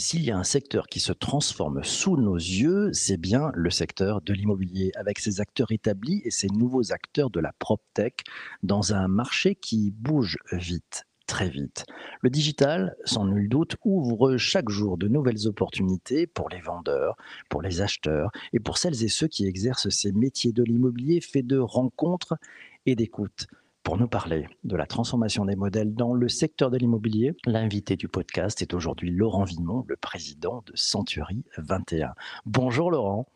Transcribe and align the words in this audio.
S'il 0.00 0.22
y 0.22 0.30
a 0.30 0.38
un 0.38 0.44
secteur 0.44 0.86
qui 0.86 1.00
se 1.00 1.12
transforme 1.12 1.82
sous 1.82 2.16
nos 2.16 2.36
yeux, 2.36 2.92
c'est 2.92 3.16
bien 3.16 3.50
le 3.52 3.68
secteur 3.68 4.20
de 4.20 4.32
l'immobilier, 4.32 4.92
avec 4.94 5.18
ses 5.18 5.40
acteurs 5.40 5.72
établis 5.72 6.22
et 6.24 6.30
ses 6.30 6.46
nouveaux 6.46 6.92
acteurs 6.92 7.30
de 7.30 7.40
la 7.40 7.52
PropTech 7.58 8.22
dans 8.62 8.94
un 8.94 9.08
marché 9.08 9.56
qui 9.56 9.90
bouge 9.90 10.38
vite 10.52 11.04
très 11.26 11.48
vite. 11.48 11.84
Le 12.22 12.30
digital, 12.30 12.94
sans 13.04 13.26
nul 13.26 13.48
doute, 13.48 13.76
ouvre 13.84 14.36
chaque 14.36 14.68
jour 14.68 14.98
de 14.98 15.08
nouvelles 15.08 15.48
opportunités 15.48 16.28
pour 16.28 16.48
les 16.48 16.60
vendeurs, 16.60 17.16
pour 17.48 17.60
les 17.60 17.80
acheteurs 17.80 18.30
et 18.52 18.60
pour 18.60 18.78
celles 18.78 19.02
et 19.02 19.08
ceux 19.08 19.26
qui 19.26 19.46
exercent 19.46 19.90
ces 19.90 20.12
métiers 20.12 20.52
de 20.52 20.62
l'immobilier 20.62 21.20
faits 21.20 21.46
de 21.46 21.58
rencontres 21.58 22.36
et 22.86 22.94
d'écoute. 22.94 23.48
Pour 23.88 23.96
nous 23.96 24.06
parler 24.06 24.46
de 24.64 24.76
la 24.76 24.84
transformation 24.84 25.46
des 25.46 25.56
modèles 25.56 25.94
dans 25.94 26.12
le 26.12 26.28
secteur 26.28 26.70
de 26.70 26.76
l'immobilier, 26.76 27.34
l'invité 27.46 27.96
du 27.96 28.06
podcast 28.06 28.60
est 28.60 28.74
aujourd'hui 28.74 29.10
Laurent 29.10 29.44
Vimon, 29.44 29.86
le 29.88 29.96
président 29.96 30.62
de 30.66 30.72
Century 30.74 31.42
21. 31.56 32.12
Bonjour 32.44 32.90
Laurent. 32.90 33.26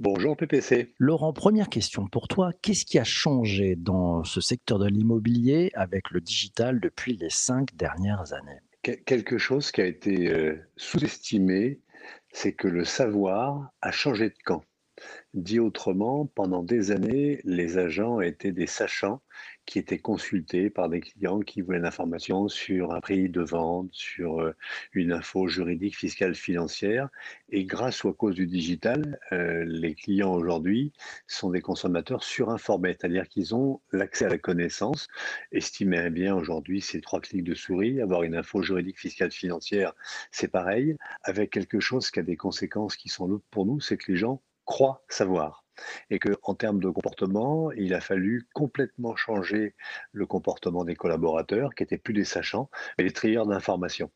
Bonjour 0.00 0.36
PPC. 0.36 0.92
Laurent, 0.98 1.32
première 1.32 1.68
question 1.68 2.08
pour 2.08 2.26
toi. 2.26 2.50
Qu'est-ce 2.60 2.84
qui 2.84 2.98
a 2.98 3.04
changé 3.04 3.76
dans 3.76 4.24
ce 4.24 4.40
secteur 4.40 4.80
de 4.80 4.88
l'immobilier 4.88 5.70
avec 5.74 6.10
le 6.10 6.20
digital 6.20 6.80
depuis 6.80 7.16
les 7.16 7.30
cinq 7.30 7.76
dernières 7.76 8.32
années? 8.32 8.58
Quelque 8.82 9.38
chose 9.38 9.70
qui 9.70 9.80
a 9.80 9.86
été 9.86 10.28
euh, 10.28 10.56
sous-estimé, 10.76 11.78
c'est 12.32 12.52
que 12.52 12.66
le 12.66 12.84
savoir 12.84 13.70
a 13.80 13.92
changé 13.92 14.30
de 14.30 14.38
camp. 14.44 14.64
Dit 15.34 15.58
autrement, 15.58 16.26
pendant 16.26 16.62
des 16.62 16.92
années, 16.92 17.40
les 17.44 17.78
agents 17.78 18.20
étaient 18.20 18.52
des 18.52 18.68
sachants 18.68 19.20
qui 19.66 19.78
étaient 19.78 19.98
consultés 19.98 20.70
par 20.70 20.88
des 20.88 21.00
clients 21.00 21.40
qui 21.40 21.62
voulaient 21.62 21.78
l'information 21.78 22.48
sur 22.48 22.92
un 22.92 23.00
prix 23.00 23.28
de 23.28 23.40
vente, 23.40 23.88
sur 23.92 24.40
euh, 24.40 24.54
une 24.92 25.12
info 25.12 25.48
juridique, 25.48 25.96
fiscale, 25.96 26.34
financière. 26.34 27.08
Et 27.48 27.64
grâce 27.64 28.04
ou 28.04 28.08
à 28.10 28.14
cause 28.14 28.34
du 28.34 28.46
digital, 28.46 29.18
euh, 29.32 29.64
les 29.66 29.94
clients 29.94 30.34
aujourd'hui 30.34 30.92
sont 31.26 31.50
des 31.50 31.62
consommateurs 31.62 32.22
surinformés, 32.22 32.96
c'est-à-dire 32.98 33.28
qu'ils 33.28 33.54
ont 33.54 33.80
l'accès 33.92 34.26
à 34.26 34.28
la 34.28 34.38
connaissance. 34.38 35.08
Estimer 35.50 35.98
un 35.98 36.10
bien 36.10 36.34
aujourd'hui, 36.34 36.80
c'est 36.80 37.00
trois 37.00 37.20
clics 37.20 37.44
de 37.44 37.54
souris. 37.54 38.00
Avoir 38.00 38.22
une 38.22 38.36
info 38.36 38.62
juridique, 38.62 39.00
fiscale, 39.00 39.30
financière, 39.32 39.94
c'est 40.30 40.48
pareil, 40.48 40.96
avec 41.22 41.50
quelque 41.50 41.80
chose 41.80 42.10
qui 42.10 42.20
a 42.20 42.22
des 42.22 42.36
conséquences 42.36 42.96
qui 42.96 43.08
sont 43.08 43.26
lourdes 43.26 43.42
pour 43.50 43.66
nous, 43.66 43.80
c'est 43.80 43.96
que 43.96 44.12
les 44.12 44.18
gens 44.18 44.42
croient 44.64 45.02
savoir. 45.08 45.64
Et 46.10 46.18
qu'en 46.18 46.54
termes 46.54 46.80
de 46.80 46.88
comportement, 46.88 47.72
il 47.72 47.94
a 47.94 48.00
fallu 48.00 48.48
complètement 48.54 49.16
changer 49.16 49.74
le 50.12 50.26
comportement 50.26 50.84
des 50.84 50.94
collaborateurs, 50.94 51.74
qui 51.74 51.82
étaient 51.82 51.98
plus 51.98 52.14
des 52.14 52.24
sachants, 52.24 52.70
mais 52.96 53.04
des 53.04 53.12
trieurs 53.12 53.46
d'informations. 53.46 54.10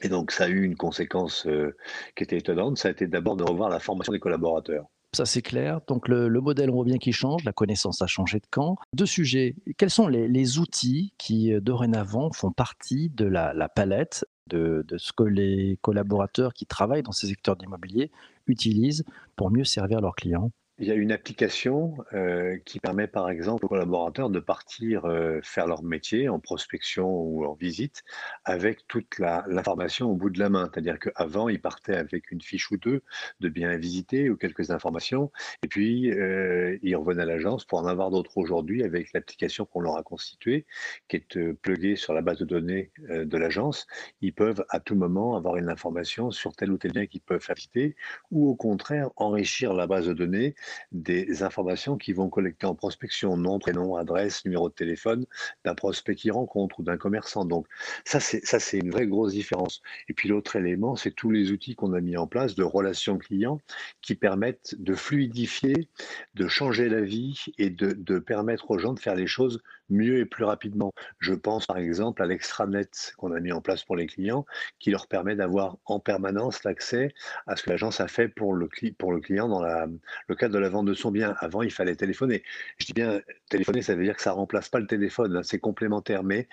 Et 0.00 0.08
donc, 0.08 0.30
ça 0.30 0.44
a 0.44 0.48
eu 0.48 0.62
une 0.62 0.76
conséquence 0.76 1.46
euh, 1.46 1.76
qui 2.16 2.24
était 2.24 2.38
étonnante, 2.38 2.78
ça 2.78 2.88
a 2.88 2.90
été 2.90 3.06
d'abord 3.06 3.36
de 3.36 3.44
revoir 3.44 3.70
la 3.70 3.78
formation 3.78 4.12
des 4.12 4.18
collaborateurs. 4.18 4.86
Ça, 5.14 5.24
c'est 5.24 5.40
clair. 5.40 5.80
Donc, 5.86 6.08
le, 6.08 6.28
modèle, 6.40 6.68
on 6.68 6.74
voit 6.74 6.84
bien 6.84 6.98
change. 7.10 7.44
La 7.44 7.52
connaissance 7.52 8.02
a 8.02 8.06
changé 8.06 8.38
de 8.38 8.46
camp. 8.50 8.76
Deux 8.92 9.06
sujets. 9.06 9.54
Quels 9.78 9.90
sont 9.90 10.08
les, 10.08 10.58
outils 10.58 11.14
qui, 11.16 11.54
euh, 11.54 11.60
dorénavant, 11.60 12.30
font 12.32 12.52
partie 12.52 13.08
de 13.08 13.24
la, 13.24 13.68
palette 13.70 14.26
de, 14.48 14.84
de, 14.86 14.98
ce 14.98 15.12
que 15.12 15.22
les 15.22 15.78
collaborateurs 15.80 16.52
qui 16.52 16.66
travaillent 16.66 17.02
dans 17.02 17.12
ces 17.12 17.28
secteurs 17.28 17.56
d'immobilier 17.56 18.10
utilisent 18.46 19.04
pour 19.36 19.50
mieux 19.50 19.64
servir 19.64 20.00
leurs 20.00 20.14
clients 20.14 20.50
il 20.78 20.86
y 20.86 20.90
a 20.90 20.94
une 20.94 21.12
application 21.12 21.96
euh, 22.12 22.58
qui 22.66 22.80
permet 22.80 23.06
par 23.06 23.30
exemple 23.30 23.64
aux 23.64 23.68
collaborateurs 23.68 24.28
de 24.28 24.40
partir 24.40 25.06
euh, 25.06 25.40
faire 25.42 25.66
leur 25.66 25.82
métier 25.82 26.28
en 26.28 26.38
prospection 26.38 27.08
ou 27.08 27.46
en 27.46 27.54
visite 27.54 28.02
avec 28.44 28.86
toute 28.86 29.18
l'information 29.18 30.10
au 30.10 30.16
bout 30.16 30.28
de 30.28 30.38
la 30.38 30.50
main. 30.50 30.68
C'est-à-dire 30.70 30.98
qu'avant, 30.98 31.48
ils 31.48 31.60
partaient 31.60 31.96
avec 31.96 32.30
une 32.30 32.42
fiche 32.42 32.70
ou 32.70 32.76
deux 32.76 33.02
de 33.40 33.48
biens 33.48 33.70
à 33.70 33.78
visiter 33.78 34.28
ou 34.28 34.36
quelques 34.36 34.70
informations 34.70 35.30
et 35.62 35.68
puis 35.68 36.10
euh, 36.12 36.76
ils 36.82 36.94
revenaient 36.94 37.22
à 37.22 37.26
l'agence 37.26 37.64
pour 37.64 37.78
en 37.78 37.86
avoir 37.86 38.10
d'autres 38.10 38.36
aujourd'hui 38.36 38.82
avec 38.82 39.14
l'application 39.14 39.64
qu'on 39.64 39.80
leur 39.80 39.96
a 39.96 40.02
constituée 40.02 40.66
qui 41.08 41.16
est 41.16 41.36
euh, 41.38 41.54
pluguée 41.54 41.96
sur 41.96 42.12
la 42.12 42.20
base 42.20 42.38
de 42.38 42.44
données 42.44 42.90
euh, 43.08 43.24
de 43.24 43.38
l'agence. 43.38 43.86
Ils 44.20 44.34
peuvent 44.34 44.64
à 44.68 44.80
tout 44.80 44.94
moment 44.94 45.36
avoir 45.36 45.56
une 45.56 45.70
information 45.70 46.30
sur 46.30 46.54
tel 46.54 46.70
ou 46.70 46.76
tel 46.76 46.92
bien 46.92 47.06
qu'ils 47.06 47.22
peuvent 47.22 47.46
visiter 47.54 47.96
ou 48.30 48.50
au 48.50 48.54
contraire 48.54 49.08
enrichir 49.16 49.72
la 49.72 49.86
base 49.86 50.06
de 50.06 50.12
données 50.12 50.54
des 50.92 51.42
informations 51.42 51.96
qui 51.96 52.12
vont 52.12 52.28
collecter 52.28 52.66
en 52.66 52.74
prospection, 52.74 53.36
nom, 53.36 53.58
prénom, 53.58 53.96
adresse, 53.96 54.44
numéro 54.44 54.68
de 54.68 54.74
téléphone 54.74 55.26
d'un 55.64 55.74
prospect 55.74 56.14
qui 56.14 56.30
rencontre 56.30 56.80
ou 56.80 56.82
d'un 56.82 56.96
commerçant. 56.96 57.44
Donc 57.44 57.66
ça, 58.04 58.20
c'est 58.20 58.44
ça, 58.44 58.58
c'est 58.58 58.78
une 58.78 58.90
vraie 58.90 59.06
grosse 59.06 59.32
différence. 59.32 59.82
Et 60.08 60.14
puis 60.14 60.28
l'autre 60.28 60.56
élément, 60.56 60.96
c'est 60.96 61.10
tous 61.10 61.30
les 61.30 61.52
outils 61.52 61.74
qu'on 61.74 61.92
a 61.92 62.00
mis 62.00 62.16
en 62.16 62.26
place 62.26 62.54
de 62.54 62.62
relations 62.64 63.18
clients 63.18 63.60
qui 64.02 64.14
permettent 64.14 64.74
de 64.78 64.94
fluidifier, 64.94 65.88
de 66.34 66.48
changer 66.48 66.88
la 66.88 67.00
vie 67.00 67.44
et 67.58 67.70
de, 67.70 67.92
de 67.92 68.18
permettre 68.18 68.70
aux 68.70 68.78
gens 68.78 68.92
de 68.92 69.00
faire 69.00 69.14
les 69.14 69.26
choses 69.26 69.62
mieux 69.88 70.18
et 70.18 70.24
plus 70.24 70.44
rapidement. 70.44 70.92
Je 71.18 71.34
pense 71.34 71.66
par 71.66 71.78
exemple 71.78 72.22
à 72.22 72.26
l'extranet 72.26 73.14
qu'on 73.16 73.32
a 73.32 73.40
mis 73.40 73.52
en 73.52 73.60
place 73.60 73.84
pour 73.84 73.96
les 73.96 74.06
clients, 74.06 74.46
qui 74.78 74.90
leur 74.90 75.06
permet 75.06 75.36
d'avoir 75.36 75.78
en 75.84 76.00
permanence 76.00 76.64
l'accès 76.64 77.14
à 77.46 77.56
ce 77.56 77.62
que 77.62 77.70
l'agence 77.70 78.00
a 78.00 78.08
fait 78.08 78.28
pour 78.28 78.54
le, 78.54 78.68
client 78.68 79.48
dans 79.48 79.62
le 79.62 80.34
cadre 80.34 80.54
de 80.54 80.58
la 80.58 80.68
vente 80.68 80.86
de 80.86 80.94
son 80.94 81.10
bien. 81.10 81.34
Avant, 81.38 81.62
il 81.62 81.72
fallait 81.72 81.96
téléphoner. 81.96 82.42
Je 82.78 82.86
dis 82.86 82.92
bien 82.92 83.20
téléphoner, 83.48 83.82
ça 83.82 83.94
veut 83.94 84.04
dire 84.04 84.16
que 84.16 84.22
ça 84.22 84.32
remplace 84.32 84.68
pas 84.68 84.80
le 84.80 84.86
téléphone, 84.86 85.36
hein, 85.36 85.42
c'est 85.42 85.58
complémentaire, 85.58 86.22
mais 86.22 86.48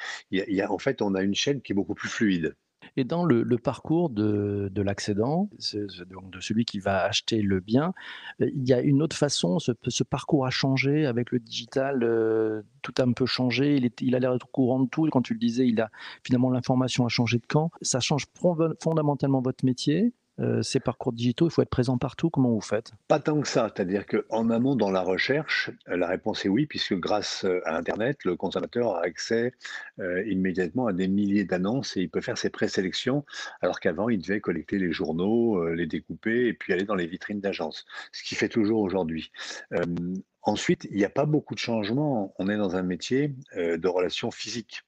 en 0.68 0.80
fait, 0.80 1.02
on 1.02 1.16
a 1.16 1.22
une 1.22 1.36
chaîne 1.36 1.62
qui 1.62 1.74
est 1.74 1.76
beaucoup 1.76 1.96
plus 1.96 2.10
fluide. 2.10 2.56
Et 2.98 3.04
dans 3.04 3.26
le, 3.26 3.58
parcours 3.58 4.10
de, 4.10 4.70
de 4.72 4.82
l'accédant, 4.82 5.50
donc 6.12 6.30
de 6.32 6.40
celui 6.40 6.66
qui 6.66 6.80
va 6.80 7.04
acheter 7.04 7.42
le 7.42 7.60
bien, 7.60 7.94
euh, 8.42 8.50
il 8.54 8.68
y 8.68 8.74
a 8.74 8.82
une 8.82 9.02
autre 9.02 9.16
façon, 9.16 9.60
ce, 9.60 10.04
parcours 10.04 10.46
a 10.46 10.50
changé 10.50 11.06
avec 11.06 11.32
le 11.32 11.40
digital, 11.40 12.04
euh, 12.04 12.62
tout 12.82 12.94
a 12.98 13.04
un 13.04 13.14
peu 13.14 13.26
changé, 13.26 13.76
il, 13.76 13.86
est, 13.86 14.02
il 14.02 14.16
a 14.16 14.20
l'air 14.20 14.34
au 14.34 14.38
courant 14.52 14.80
de 14.80 14.90
tout, 14.90 15.08
quand 15.12 15.22
tu 15.22 15.34
le 15.34 15.40
disais, 15.40 15.68
il 15.68 15.80
a, 15.82 15.90
finalement 16.24 16.50
l'information 16.50 17.06
a 17.06 17.10
changé 17.10 17.38
de 17.38 17.46
camp, 17.46 17.72
ça 17.82 18.00
change 18.00 18.26
fondamentalement 18.80 19.42
votre 19.42 19.66
métier, 19.66 20.14
ces 20.62 20.80
parcours 20.80 21.14
digitaux, 21.14 21.48
il 21.48 21.52
faut 21.52 21.62
être 21.62 21.70
présent 21.70 21.98
partout. 21.98 22.30
Comment 22.30 22.50
vous 22.50 22.62
faites? 22.62 22.92
Pas 23.08 23.20
tant 23.20 23.40
que 23.40 23.48
ça. 23.48 23.72
C'est-à-dire 23.74 24.06
qu'en 24.06 24.50
amont, 24.50 24.76
dans 24.76 24.90
la 24.90 25.02
recherche, 25.02 25.70
euh, 25.90 25.98
la 25.98 26.08
réponse 26.08 26.46
est 26.46 26.50
oui, 26.50 26.66
puisque 26.66 26.96
grâce 26.96 27.46
euh, 27.46 27.62
à 27.66 27.78
Internet, 27.78 28.24
le 28.26 28.36
consommateur 28.36 28.96
a 28.96 29.04
accès 29.04 29.54
immédiatement 30.26 30.88
à 30.88 30.94
des 30.94 31.08
milliers 31.08 31.46
d'annonces 31.46 31.98
et 31.98 32.02
il 32.02 32.10
peut 32.10 32.22
faire 32.22 32.38
ses 32.38 32.50
présélections, 32.50 33.26
alors 33.62 33.80
qu'avant, 33.80 34.10
il 34.10 34.22
devait 34.22 34.42
collecter 34.42 34.80
les 34.80 34.92
journaux, 34.92 35.68
les 35.74 35.86
découper 35.86 36.48
et 36.48 36.54
puis 36.54 36.74
aller 36.74 36.84
dans 36.84 36.96
les 36.96 37.08
vitrines 37.08 37.40
d'agences, 37.40 37.86
ce 38.12 38.24
qu'il 38.24 38.38
fait 38.38 38.50
toujours 38.50 38.82
aujourd'hui. 38.82 39.32
ensuite, 40.42 40.88
il 40.90 40.98
n'y 40.98 41.06
a 41.06 41.10
pas 41.10 41.26
beaucoup 41.26 41.54
de 41.54 41.60
changements. 41.60 42.34
On 42.40 42.50
est 42.50 42.58
dans 42.58 42.76
un 42.76 42.84
métier 42.84 43.36
de 43.56 43.88
relations 43.88 44.32
physiques 44.32 44.84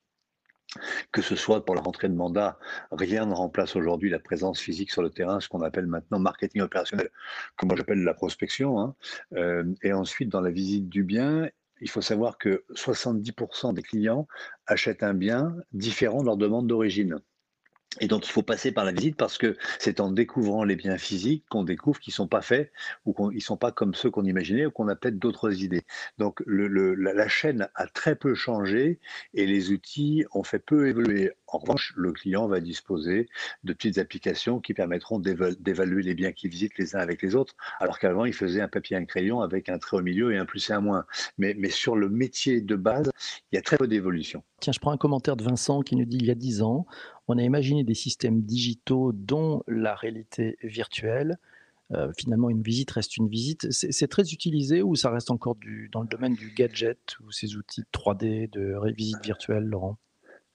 que 1.12 1.22
ce 1.22 1.36
soit 1.36 1.66
pour 1.66 1.76
la 1.76 1.82
rentrée 1.82 2.10
de 2.10 2.16
mandat, 2.16 2.58
rien 2.92 3.26
ne 3.26 3.34
remplace 3.34 3.76
aujourd'hui 3.76 4.10
la 4.10 4.20
présence 4.20 4.60
physique 4.60 4.92
sur 4.92 5.02
le 5.02 5.10
terrain, 5.10 5.40
ce 5.40 5.50
qu'on 5.50 5.62
appelle 5.62 5.88
maintenant 5.88 6.20
marketing 6.20 6.62
opérationnel, 6.62 7.10
que 7.58 7.66
moi 7.66 7.76
j'appelle 7.76 8.04
la 8.04 8.14
prospection. 8.14 8.80
Hein. 8.80 8.96
Euh, 9.36 9.64
et 9.84 9.94
ensuite, 9.94 10.30
dans 10.30 10.42
la 10.42 10.52
visite 10.52 10.90
du 10.90 11.04
bien, 11.04 11.50
il 11.82 11.90
faut 11.90 12.02
savoir 12.02 12.38
que 12.38 12.64
70% 12.74 13.74
des 13.74 13.82
clients 13.82 14.28
achètent 14.66 15.04
un 15.04 15.14
bien 15.14 15.56
différent 15.74 16.22
de 16.22 16.26
leur 16.26 16.38
demande 16.38 16.68
d'origine. 16.68 17.20
Et 18.02 18.08
donc, 18.08 18.28
il 18.28 18.32
faut 18.32 18.42
passer 18.42 18.72
par 18.72 18.86
la 18.86 18.92
visite 18.92 19.16
parce 19.16 19.38
que 19.38 19.56
c'est 19.80 20.00
en 20.00 20.12
découvrant 20.12 20.64
les 20.64 20.76
biens 20.76 20.98
physiques 20.98 21.46
qu'on 21.50 21.64
découvre 21.64 22.00
qu'ils 22.00 22.12
ne 22.12 22.16
sont 22.16 22.28
pas 22.28 22.42
faits 22.42 22.72
ou 23.06 23.14
qu'ils 23.14 23.38
ne 23.38 23.42
sont 23.42 23.58
pas 23.58 23.72
comme 23.72 23.94
ceux 23.94 24.10
qu'on 24.12 24.26
imaginait 24.26 24.66
ou 24.66 24.72
qu'on 24.72 24.88
a 24.88 24.96
peut-être 24.96 25.20
d'autres 25.20 25.64
idées. 25.64 25.84
Donc, 26.18 26.42
la, 26.46 27.28
chaîne 27.28 27.68
a 27.76 27.88
très 27.88 28.16
peu 28.16 28.36
changé 28.36 29.00
et 29.34 29.46
les 29.46 29.72
outils 29.72 30.26
ont 30.34 30.44
fait 30.44 30.60
peu 30.60 30.88
évoluer. 30.88 31.32
En 31.48 31.60
revanche, 31.60 31.94
le 31.96 32.12
client 32.12 32.48
va 32.48 32.60
disposer 32.60 33.28
de 33.64 33.74
petites 33.74 33.98
applications 33.98 34.60
qui 34.60 34.74
permettront 34.74 35.20
d'évaluer 35.20 36.04
les 36.04 36.14
biens 36.14 36.32
qu'il 36.32 36.50
visite 36.50 36.78
les 36.78 36.96
uns 36.96 37.00
avec 37.00 37.22
les 37.22 37.36
autres, 37.36 37.56
alors 37.80 38.00
qu'avant, 38.00 38.26
il 38.26 38.34
faisait 38.34 38.62
un 38.62 38.68
papier 38.68 38.98
et 38.98 39.00
un 39.00 39.06
crayon 39.06 39.42
avec 39.42 39.70
un 39.70 39.78
trait 39.78 39.98
au 39.98 40.02
milieu 40.02 40.34
et 40.34 40.38
un 40.38 40.46
plus 40.46 40.70
et 40.70 40.74
un 40.74 40.82
moins. 40.82 41.06
Mais, 41.38 41.56
mais 41.58 41.70
sur 41.70 41.96
le 41.96 42.10
métier 42.10 42.62
de 42.62 42.76
base, 42.76 43.10
il 43.52 43.56
y 43.56 43.58
a 43.58 43.62
très 43.62 43.78
peu 43.78 43.88
d'évolution. 43.88 44.44
Tiens, 44.60 44.74
je 44.74 44.80
prends 44.80 44.92
un 44.92 44.98
commentaire 44.98 45.36
de 45.36 45.44
Vincent 45.44 45.82
qui 45.82 45.96
nous 45.96 46.06
dit 46.06 46.18
il 46.18 46.26
y 46.26 46.32
a 46.32 46.36
10 46.36 46.62
ans, 46.62 46.86
on 47.28 47.38
a 47.38 47.44
imaginé 47.44 47.84
des 47.84 47.94
systèmes 47.94 48.42
digitaux 48.42 49.12
dont 49.14 49.64
la 49.68 49.96
réalité 49.96 50.58
virtuelle. 50.64 51.38
Euh, 51.92 52.12
finalement, 52.18 52.50
une 52.50 52.64
visite 52.64 52.92
reste 52.92 53.18
une 53.18 53.30
visite. 53.30 53.72
C'est 53.72 54.08
très 54.08 54.32
utilisé 54.34 54.82
ou 54.82 54.96
ça 54.96 55.12
reste 55.12 55.30
encore 55.32 55.56
du, 55.56 55.90
dans 55.92 56.02
le 56.02 56.08
domaine 56.08 56.36
du 56.36 56.52
gadget 56.52 57.00
ou 57.20 57.32
ces 57.32 57.56
outils 57.56 57.84
3D 57.94 58.50
de 58.50 58.76
visite 58.96 59.24
virtuelle, 59.24 59.66
Laurent? 59.66 59.98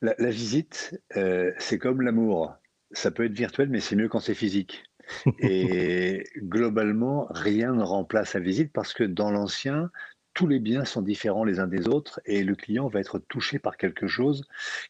La, 0.02 0.31
visite, 0.31 0.99
euh, 1.17 1.52
c'est 1.58 1.78
comme 1.78 2.00
l'amour. 2.00 2.55
Ça 2.93 3.11
peut 3.11 3.25
être 3.25 3.34
virtuel, 3.34 3.69
mais 3.69 3.81
c'est 3.81 3.96
mieux 3.96 4.08
quand 4.08 4.20
c'est 4.20 4.34
physique. 4.34 4.82
Et 5.40 6.25
globalement, 6.38 7.26
rien 7.31 7.75
ne 7.75 7.82
remplace 7.82 8.34
la 8.34 8.40
visite 8.40 8.73
parce 8.73 8.94
que 8.94 9.05
dans 9.05 9.31
l'ancien, 9.31 9.90
tous 10.35 10.47
les 10.47 10.59
biens 10.59 10.85
sont 10.85 11.03
différents 11.03 11.44
les 11.44 11.61
uns 11.61 11.67
des 11.67 11.88
autres 11.88 12.21
et 12.25 12.44
le 12.44 12.55
client 12.55 12.88
va 12.88 13.00
être 13.00 13.19
touché 13.19 13.59
par 13.59 13.77
quelque 13.77 14.06
chose 14.06 14.44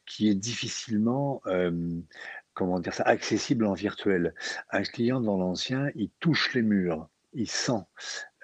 qui 0.07 0.29
est 0.29 0.35
difficilement 0.35 1.41
euh, 1.47 2.01
comment 2.55 2.81
dire 2.81 2.95
accessible 3.05 3.67
en 3.67 3.75
virtuel. 3.75 4.35
Un 4.71 4.83
client 4.83 5.21
dans 5.21 5.39
l'ancien, 5.39 5.91
il 5.95 6.11
touche 6.21 6.55
les 6.55 6.63
murs, 6.63 7.09
il 7.33 7.49
sent, 7.49 7.85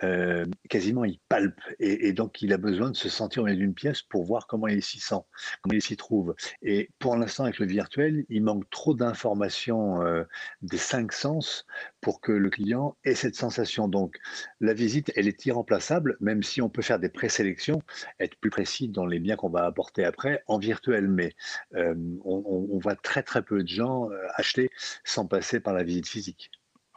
euh, 0.04 0.44
quasiment 0.68 1.04
il 1.04 1.18
palpe 1.28 1.58
et, 1.78 2.12
donc 2.12 2.42
il 2.42 2.52
a 2.52 2.58
besoin 2.58 2.90
de 2.90 2.96
se 2.96 3.08
sentir 3.08 3.42
au 3.42 3.46
milieu 3.46 3.56
d'une 3.56 3.74
pièce 3.74 4.02
pour 4.02 4.24
voir 4.24 4.46
comment 4.46 4.66
il 4.66 4.82
s'y 4.82 5.00
sent, 5.00 5.22
comment 5.62 5.74
il 5.74 5.82
s'y 5.82 5.96
trouve. 5.96 6.34
Et 6.62 6.90
pour 6.98 7.16
l'instant 7.16 7.44
avec 7.44 7.58
le 7.58 7.66
virtuel, 7.66 8.26
il 8.28 8.42
manque 8.42 8.68
trop 8.70 8.94
d'informations 8.94 10.02
euh, 10.02 10.24
des 10.62 10.76
cinq 10.76 11.12
sens 11.12 11.66
pour 12.00 12.20
que 12.20 12.32
le 12.32 12.50
client 12.50 12.96
ait 13.04 13.14
cette 13.14 13.36
sensation. 13.36 13.88
Donc 13.88 14.16
la 14.60 14.74
visite, 14.74 15.12
elle 15.16 15.28
est 15.28 15.46
irremplaçable, 15.46 16.16
même 16.20 16.42
si 16.42 16.60
on 16.60 16.68
peut 16.68 16.82
faire 16.82 16.98
des 16.98 17.08
présélections, 17.08 17.80
être 18.20 18.36
plus 18.36 18.50
précis 18.50 18.88
dans 18.88 19.06
les 19.06 19.18
biens 19.18 19.36
qu'on 19.36 19.50
va 19.50 19.64
apporter 19.64 20.04
après 20.04 20.42
en 20.46 20.58
virtuel. 20.58 21.08
Mais 21.08 21.34
euh, 21.74 21.94
on, 22.24 22.78
voit 22.78 22.96
très 22.96 23.22
très 23.22 23.42
peu 23.42 23.62
de 23.62 23.68
gens 23.68 24.10
acheter 24.34 24.70
sans 25.04 25.26
passer 25.26 25.60
par 25.60 25.72
la 25.72 25.82
visite 25.82 26.06
physique. 26.06 26.50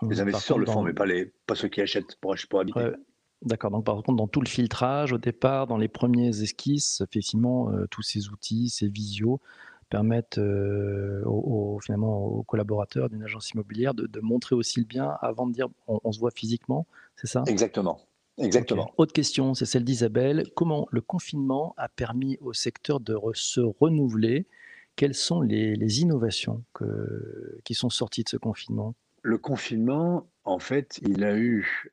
Les 0.08 0.22
investisseurs 0.22 0.58
le 0.58 0.66
font, 0.66 0.84
mais 0.84 0.94
pas, 0.94 1.06
les, 1.06 1.34
pas 1.46 1.56
ceux 1.56 1.68
qui 1.68 1.82
achètent 1.82 2.16
pour, 2.18 2.36
pour 2.50 2.60
habiter. 2.62 2.92
D'accord. 3.42 3.72
Donc, 3.72 3.86
par 3.86 3.96
contre, 3.96 4.18
dans 4.18 4.28
tout 4.28 4.42
le 4.42 4.50
filtrage, 4.50 5.14
au 5.14 5.18
départ, 5.18 5.68
dans 5.68 5.78
les 5.78 5.88
premiers 5.88 6.42
esquisses, 6.42 7.02
effectivement, 7.02 7.72
euh, 7.72 7.86
tous 7.90 8.02
ces 8.02 8.30
outils, 8.30 8.70
ces 8.70 8.90
visios 8.90 9.40
permettent 9.90 10.38
euh, 10.38 11.24
aux, 11.26 11.80
finalement, 11.82 12.26
aux 12.26 12.44
collaborateurs 12.44 13.10
d'une 13.10 13.24
agence 13.24 13.52
immobilière 13.52 13.94
de, 13.94 14.20
montrer 14.22 14.56
aussi 14.56 14.80
le 14.80 14.86
bien 14.86 15.18
avant 15.22 15.48
de 15.48 15.54
dire 15.54 15.68
on, 15.88 16.12
se 16.12 16.20
voit 16.20 16.32
physiquement, 16.32 16.86
c'est 17.16 17.28
ça? 17.28 17.44
Exactement. 17.48 18.02
Exactement. 18.38 18.92
Autre 18.98 19.12
question, 19.12 19.54
c'est 19.54 19.66
celle 19.66 19.84
d'Isabelle. 19.84 20.46
Comment 20.56 20.88
le 20.92 21.02
confinement 21.02 21.74
a 21.76 21.90
permis 21.90 22.38
au 22.40 22.54
secteur 22.54 23.00
de 23.00 23.18
se 23.34 23.60
renouveler? 23.60 24.48
Quelles 24.96 25.16
sont 25.16 25.42
les, 25.42 25.76
les 25.76 26.02
innovations 26.02 26.64
que, 26.74 27.60
qui 27.66 27.74
sont 27.74 27.90
sorties 27.90 28.24
de 28.24 28.30
ce 28.30 28.38
confinement? 28.38 28.96
Le 29.22 29.38
confinement, 29.38 30.30
en 30.44 30.60
fait, 30.60 31.00
il 31.04 31.24
a 31.24 31.38
eu 31.38 31.92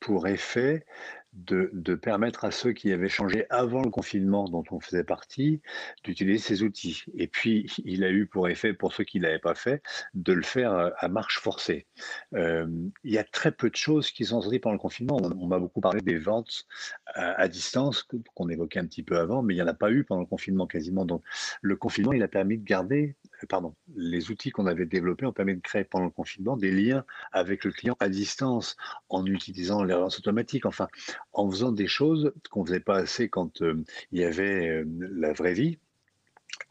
pour 0.00 0.28
effet 0.28 0.84
de, 1.32 1.94
permettre 1.94 2.44
à 2.44 2.50
ceux 2.50 2.72
qui 2.72 2.92
avaient 2.92 3.08
changé 3.08 3.46
avant 3.50 3.82
le 3.82 3.90
confinement, 3.90 4.48
dont 4.48 4.64
on 4.70 4.80
faisait 4.80 5.04
partie, 5.04 5.60
d'utiliser 6.04 6.38
ces 6.38 6.62
outils. 6.62 7.04
Et 7.14 7.26
puis, 7.26 7.66
il 7.84 8.04
a 8.04 8.10
eu 8.10 8.26
pour 8.26 8.48
effet, 8.48 8.72
pour 8.72 8.92
ceux 8.92 9.04
qui 9.04 9.18
ne 9.18 9.24
l'avaient 9.24 9.38
pas 9.38 9.54
fait, 9.54 9.82
de 10.14 10.32
le 10.32 10.42
faire 10.42 10.72
euh, 10.72 10.90
à 10.98 11.08
marche 11.08 11.40
forcée. 11.40 11.86
Il 12.32 12.90
y 13.04 13.18
a 13.18 13.24
très 13.24 13.52
peu 13.52 13.70
de 13.70 13.76
choses 13.76 14.10
qui 14.10 14.24
sont 14.24 14.40
sorties 14.40 14.58
pendant 14.58 14.74
le 14.74 14.80
confinement. 14.80 15.16
On, 15.16 15.46
m'a 15.46 15.58
beaucoup 15.58 15.80
parlé 15.80 16.00
des 16.00 16.18
ventes 16.18 16.66
à, 17.06 17.40
à 17.40 17.48
distance, 17.48 18.06
qu'on 18.34 18.48
évoquait 18.48 18.80
un 18.80 18.86
petit 18.86 19.02
peu 19.02 19.18
avant, 19.18 19.42
mais 19.42 19.54
il 19.54 19.58
n'y 19.58 19.62
en 19.62 19.68
a 19.68 19.74
pas 19.74 19.90
eu 19.90 20.04
pendant 20.04 20.22
le 20.22 20.26
confinement 20.26 20.66
quasiment. 20.66 21.04
Donc, 21.04 21.22
le 21.62 21.76
confinement, 21.76 22.12
il 22.12 22.22
a 22.22 22.28
permis 22.28 22.58
de 22.58 22.64
garder 22.64 23.16
pardon, 23.46 23.74
les 23.94 24.30
outils 24.30 24.50
qu'on 24.50 24.66
avait 24.66 24.86
développés 24.86 25.26
ont 25.26 25.32
permis 25.32 25.54
de 25.54 25.60
créer 25.60 25.84
pendant 25.84 26.06
le 26.06 26.10
confinement 26.10 26.56
des 26.56 26.70
liens 26.70 27.04
avec 27.32 27.64
le 27.64 27.72
client 27.72 27.96
à 28.00 28.08
distance 28.08 28.76
en 29.08 29.24
utilisant 29.26 29.84
les 29.84 29.94
relances 29.94 30.20
enfin, 30.64 30.88
en 31.32 31.50
faisant 31.50 31.72
des 31.72 31.86
choses 31.86 32.32
qu'on 32.50 32.62
ne 32.62 32.66
faisait 32.66 32.80
pas 32.80 32.96
assez 32.96 33.28
quand 33.28 33.62
euh, 33.62 33.82
il 34.12 34.20
y 34.20 34.24
avait 34.24 34.68
euh, 34.68 34.84
la 35.12 35.32
vraie 35.32 35.54
vie 35.54 35.78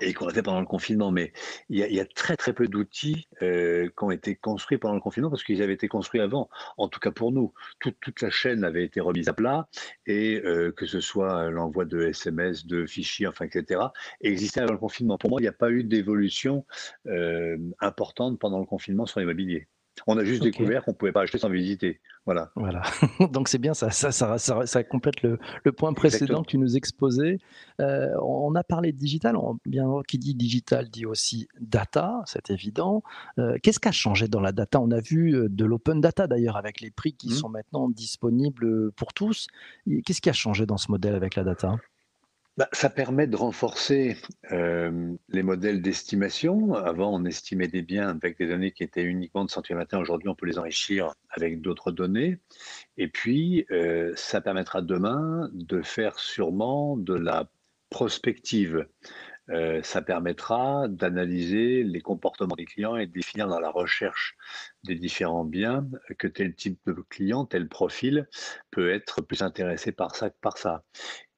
et 0.01 0.13
qu'on 0.13 0.27
a 0.27 0.33
fait 0.33 0.43
pendant 0.43 0.59
le 0.59 0.65
confinement. 0.65 1.11
Mais 1.11 1.33
il 1.69 1.77
y 1.77 1.99
a, 1.99 2.05
très 2.05 2.37
très 2.37 2.53
peu 2.53 2.67
d'outils 2.67 3.27
euh, 3.41 3.87
qui 3.87 4.03
ont 4.03 4.11
été 4.11 4.35
construits 4.35 4.77
pendant 4.77 4.95
le 4.95 5.01
confinement 5.01 5.29
parce 5.29 5.43
qu'ils 5.43 5.61
avaient 5.61 5.73
été 5.73 5.87
construits 5.87 6.21
avant. 6.21 6.49
En 6.77 6.87
tout 6.87 6.99
cas 6.99 7.11
pour 7.11 7.31
nous, 7.31 7.53
toute, 7.79 8.21
la 8.21 8.29
chaîne 8.29 8.63
avait 8.63 8.83
été 8.83 8.99
remise 8.99 9.27
à 9.29 9.33
plat 9.33 9.67
et 10.05 10.41
euh, 10.43 10.71
que 10.71 10.85
ce 10.85 10.99
soit 10.99 11.49
l'envoi 11.49 11.85
de 11.85 12.01
SMS, 12.01 12.65
de 12.65 12.85
fichiers, 12.85 13.27
enfin 13.27 13.45
etc. 13.45 13.81
existait 14.21 14.61
avant 14.61 14.73
le 14.73 14.79
confinement. 14.79 15.17
Pour 15.17 15.29
moi, 15.29 15.39
il 15.39 15.43
n'y 15.43 15.49
a 15.49 15.53
pas 15.53 15.71
eu 15.71 15.83
d'évolution 15.83 16.65
euh, 17.07 17.57
importante 17.79 18.39
pendant 18.39 18.59
le 18.59 18.65
confinement 18.65 19.05
sur 19.05 19.19
l'immobilier. 19.19 19.67
On 20.05 20.17
a 20.17 20.23
juste 20.23 20.43
découvert 20.43 20.83
qu'on 20.83 20.91
ne 20.91 20.95
pouvait 20.95 21.11
pas 21.11 21.21
acheter 21.21 21.37
sans 21.37 21.49
visiter. 21.49 21.99
Voilà. 22.25 22.51
Voilà. 22.55 22.83
Donc 23.31 23.47
c'est 23.47 23.57
bien, 23.57 23.73
ça, 23.73 23.89
ça, 23.89 24.11
ça, 24.11 24.37
ça, 24.37 24.83
complète 24.83 25.21
le, 25.21 25.39
le 25.63 25.71
point 25.71 25.93
précédent 25.93 26.43
que 26.43 26.49
tu 26.49 26.57
nous 26.57 26.75
exposais. 26.75 27.39
Euh, 27.81 28.13
on 28.21 28.53
a 28.55 28.63
parlé 28.63 28.91
de 28.91 28.97
digital. 28.97 29.35
bien, 29.65 30.01
qui 30.07 30.17
dit 30.17 30.35
digital 30.35 30.89
dit 30.89 31.05
aussi 31.05 31.47
data, 31.59 32.21
c'est 32.25 32.49
évident. 32.51 33.01
Euh, 33.39 33.57
qu'est-ce 33.63 33.79
qui 33.79 33.87
a 33.87 33.93
changé 33.93 34.27
dans 34.27 34.41
la 34.41 34.51
data? 34.51 34.79
On 34.81 34.91
a 34.91 34.99
vu 34.99 35.35
euh, 35.35 35.47
de 35.49 35.65
l'open 35.65 36.01
data 36.01 36.27
d'ailleurs 36.27 36.57
avec 36.57 36.81
les 36.81 36.91
prix 36.91 37.13
qui 37.13 37.29
mmh. 37.29 37.33
sont 37.33 37.49
maintenant 37.49 37.89
disponibles 37.89 38.91
pour 38.91 39.13
tous. 39.13 39.47
Qu'est-ce 40.05 40.21
qui 40.21 40.29
a 40.29 40.33
changé 40.33 40.65
dans 40.65 40.77
ce 40.77 40.91
modèle 40.91 41.15
avec 41.15 41.35
la 41.35 41.43
data? 41.43 41.77
Bah, 42.57 42.67
ça 42.71 42.89
permet 42.89 43.27
de 43.27 43.35
renforcer 43.35 44.17
euh, 44.51 45.13
les 45.29 45.43
modèles 45.43 45.79
d'estimation. 45.81 46.73
Avant, 46.73 47.13
on 47.13 47.23
estimait 47.23 47.67
des 47.67 47.83
biens 47.83 48.09
avec 48.09 48.39
des 48.39 48.47
données 48.47 48.71
qui 48.71 48.81
étaient 48.83 49.03
uniquement 49.03 49.45
de 49.45 49.51
centimes. 49.51 49.83
Aujourd'hui, 49.93 50.27
on 50.27 50.33
peut 50.33 50.47
les 50.47 50.57
enrichir 50.57 51.13
avec 51.29 51.61
d'autres 51.61 51.91
données. 51.91 52.39
Et 52.97 53.09
puis, 53.09 53.67
euh, 53.69 54.11
ça 54.15 54.41
permettra 54.41 54.81
demain 54.81 55.51
de 55.53 55.83
faire 55.83 56.17
sûrement 56.17 56.97
de 56.97 57.13
la 57.13 57.47
prospective. 57.91 58.87
Euh, 59.49 59.81
ça 59.83 60.01
permettra 60.01 60.87
d'analyser 60.89 61.83
les 61.83 62.01
comportements 62.01 62.55
des 62.55 62.65
clients 62.65 62.97
et 62.97 63.05
de 63.05 63.13
définir 63.13 63.47
dans 63.47 63.59
la 63.59 63.69
recherche 63.69 64.35
des 64.83 64.95
différents 64.95 65.45
biens 65.45 65.87
que 66.17 66.27
tel 66.27 66.55
type 66.55 66.79
de 66.85 66.93
client, 67.09 67.45
tel 67.45 67.67
profil 67.67 68.27
peut 68.71 68.91
être 68.91 69.21
plus 69.21 69.41
intéressé 69.41 69.91
par 69.91 70.15
ça 70.15 70.29
que 70.29 70.37
par 70.41 70.57
ça. 70.57 70.83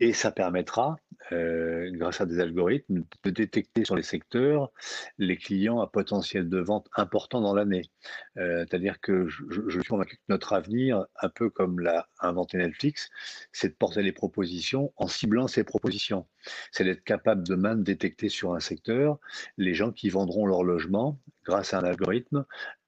Et 0.01 0.13
ça 0.13 0.31
permettra, 0.31 0.97
euh, 1.33 1.89
grâce 1.91 2.21
à 2.21 2.25
des 2.25 2.39
algorithmes, 2.39 3.03
de 3.23 3.29
détecter 3.29 3.83
sur 3.83 3.97
les 3.97 4.03
secteurs 4.03 4.71
les 5.17 5.35
clients 5.35 5.81
à 5.81 5.87
potentiel 5.87 6.47
de 6.47 6.59
vente 6.59 6.87
important 6.95 7.41
dans 7.41 7.53
l'année. 7.53 7.91
Euh, 8.37 8.65
c'est-à-dire 8.67 9.01
que 9.01 9.27
je, 9.27 9.43
je, 9.49 9.79
suis 9.79 9.89
convaincu 9.89 10.15
que 10.15 10.21
notre 10.29 10.53
avenir, 10.53 11.05
un 11.21 11.29
peu 11.29 11.49
comme 11.49 11.81
l'a 11.81 12.07
inventé 12.19 12.57
Netflix, 12.57 13.09
c'est 13.51 13.69
de 13.69 13.73
porter 13.73 14.01
les 14.01 14.13
propositions 14.13 14.93
en 14.95 15.07
ciblant 15.07 15.47
ces 15.47 15.65
propositions. 15.65 16.25
C'est 16.71 16.85
d'être 16.85 17.03
capable 17.03 17.45
demain 17.45 17.75
de 17.75 17.83
détecter 17.83 18.29
sur 18.29 18.53
un 18.53 18.61
secteur 18.61 19.19
les 19.57 19.73
gens 19.73 19.91
qui 19.91 20.09
vendront 20.09 20.45
leur 20.45 20.63
logement 20.63 21.19
grâce 21.43 21.73
à 21.73 21.79
un 21.79 21.83
algorithme 21.83 22.45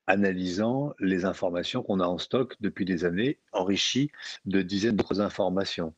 analysant 0.08 0.94
les 1.00 1.26
informations 1.26 1.84
qu'on 1.84 2.00
a 2.00 2.06
en 2.06 2.18
stock 2.18 2.56
depuis 2.60 2.86
des 2.86 3.06
années, 3.06 3.40
enrichies 3.54 4.12
de 4.46 4.62
dizaines 4.62 4.96
d'autres 4.96 5.22
informations. 5.22 5.94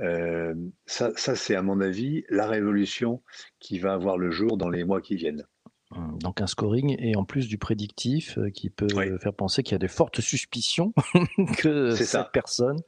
Euh, 0.00 0.54
ça, 0.86 1.12
ça 1.16 1.36
c'est 1.36 1.54
à 1.54 1.62
mon 1.62 1.80
avis 1.80 2.24
la 2.28 2.46
révolution 2.46 3.22
qui 3.58 3.78
va 3.78 3.92
avoir 3.92 4.18
le 4.18 4.30
jour 4.30 4.56
dans 4.56 4.70
les 4.70 4.84
mois 4.84 5.00
qui 5.00 5.16
viennent. 5.16 5.44
Mmh, 5.96 6.18
donc 6.18 6.42
un 6.42 6.46
scoring 6.46 6.96
et 6.98 7.16
en 7.16 7.24
plus 7.24 7.48
du 7.48 7.56
prédictif 7.56 8.36
euh, 8.36 8.50
qui 8.50 8.68
peut 8.68 8.88
faire 9.18 9.32
penser 9.32 9.62
qu'il 9.62 9.72
y 9.72 9.76
a 9.76 9.78
de 9.78 9.86
fortes 9.86 10.20
suspicions 10.20 10.92
que 11.56 11.92
cette 11.92 12.30
personne. 12.30 12.78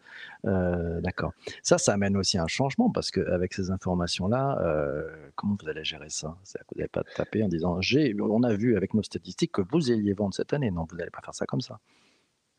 Euh, 0.45 1.01
d'accord. 1.01 1.33
Ça, 1.63 1.79
ça 1.79 1.95
amène 1.95 2.17
aussi 2.17 2.37
un 2.37 2.47
changement 2.47 2.91
parce 2.91 3.11
qu'avec 3.11 3.55
ces 3.55 3.71
informations-là, 3.71 4.59
euh, 4.61 5.09
comment 5.35 5.57
vous 5.59 5.69
allez 5.69 5.85
gérer 5.85 6.11
ça? 6.11 6.37
Vous 6.45 6.77
n'allez 6.77 6.89
pas 6.89 7.03
taper 7.17 7.43
en 7.43 7.49
disant 7.49 7.81
j'ai, 7.81 8.15
on 8.21 8.43
a 8.43 8.53
vu 8.53 8.77
avec 8.77 8.93
nos 8.93 9.03
statistiques 9.03 9.53
que 9.53 9.63
vous 9.63 9.91
alliez 9.91 10.13
vendre 10.13 10.35
cette 10.35 10.53
année. 10.53 10.71
Non, 10.71 10.87
vous 10.89 10.97
n'allez 10.97 11.11
pas 11.11 11.23
faire 11.23 11.35
ça 11.35 11.47
comme 11.47 11.63
ça 11.63 11.81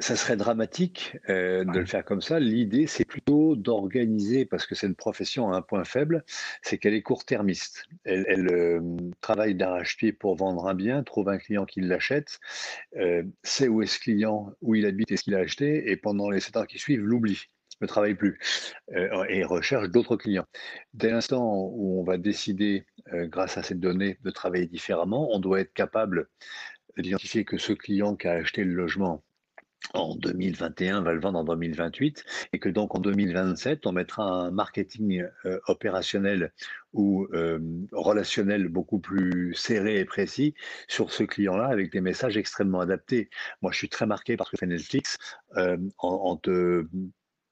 ça 0.02 0.16
serait 0.16 0.36
dramatique 0.36 1.18
euh, 1.30 1.64
de 1.64 1.80
le 1.80 1.86
faire 1.86 2.04
comme 2.04 2.22
ça. 2.22 2.40
L'idée, 2.40 2.88
c'est 2.88 3.06
plutôt 3.06 3.56
d'organiser, 3.56 4.46
parce 4.46 4.66
que 4.66 4.74
c'est 4.74 4.88
une 4.88 4.96
profession 4.96 5.52
à 5.52 5.58
un 5.58 5.62
point 5.62 5.84
faible, 5.84 6.24
c'est 6.64 6.78
qu'elle 6.78 6.96
est 6.96 7.04
court-termiste. 7.04 7.86
Elle, 8.04 8.48
euh, 8.52 8.82
travaille 9.22 9.56
d'arrache-pied 9.56 10.12
pour 10.12 10.36
vendre 10.36 10.68
un 10.68 10.74
bien, 10.74 11.04
trouve 11.04 11.30
un 11.30 11.38
client 11.38 11.66
qui 11.66 11.82
l'achète, 11.82 12.40
euh, 12.98 13.24
sait 13.44 13.68
où 13.68 13.82
est 13.82 13.88
ce 13.88 14.00
client, 14.00 14.52
où 14.62 14.76
il 14.76 14.86
habite 14.86 15.12
et 15.12 15.18
ce 15.18 15.24
qu'il 15.24 15.36
a 15.36 15.40
acheté, 15.40 15.92
et 15.92 15.96
pendant 15.96 16.30
les 16.30 16.40
sept 16.40 16.58
ans 16.58 16.66
qui 16.66 16.80
suivent, 16.80 17.04
l'oublie 17.04 17.46
ne 17.80 17.88
travaille 17.88 18.14
plus 18.14 18.38
et 19.30 19.44
recherche 19.44 19.90
d'autres 19.90 20.16
clients. 20.16 20.46
Dès 20.94 21.10
l'instant 21.10 21.68
où 21.74 22.00
on 22.00 22.04
va 22.04 22.20
décider, 22.20 22.86
grâce 23.12 23.58
à 23.58 23.64
ces 23.64 23.74
données, 23.74 24.20
de 24.22 24.30
travailler 24.30 24.68
différemment, 24.68 25.34
on 25.34 25.40
doit 25.40 25.62
être 25.62 25.74
capable 25.74 26.30
d'identifier 26.96 27.44
que 27.44 27.58
ce 27.58 27.74
client 27.74 28.16
qui 28.16 28.28
a 28.28 28.34
acheté 28.34 28.64
le 28.64 28.74
logement 28.74 29.24
en 29.94 30.16
2021 30.16 31.02
va 31.02 31.14
le 31.14 31.20
vendre 31.20 31.40
en 31.40 31.44
2028 31.44 32.24
et 32.54 32.60
que 32.60 32.70
donc 32.70 32.96
en 32.96 33.00
2027 33.00 33.86
on 33.86 33.92
mettra 33.92 34.24
un 34.24 34.52
marketing 34.52 35.26
euh, 35.46 35.60
opérationnel 35.68 36.54
ou 36.94 37.28
euh, 37.34 37.60
relationnel 37.92 38.68
beaucoup 38.68 39.00
plus 39.00 39.54
serré 39.54 40.00
et 40.00 40.06
précis 40.06 40.54
sur 40.88 41.12
ce 41.12 41.24
client-là 41.24 41.68
avec 41.68 41.92
des 41.92 42.02
messages 42.02 42.38
extrêmement 42.38 42.80
adaptés. 42.80 43.30
Moi 43.62 43.72
je 43.72 43.78
suis 43.78 43.90
très 43.90 44.06
marqué 44.06 44.38
par 44.38 44.48
ce 44.48 44.52
que 44.52 44.58
fait 44.58 44.68
Netflix 44.68 45.18
euh, 45.58 45.78
en, 45.98 46.38
te 46.38 46.86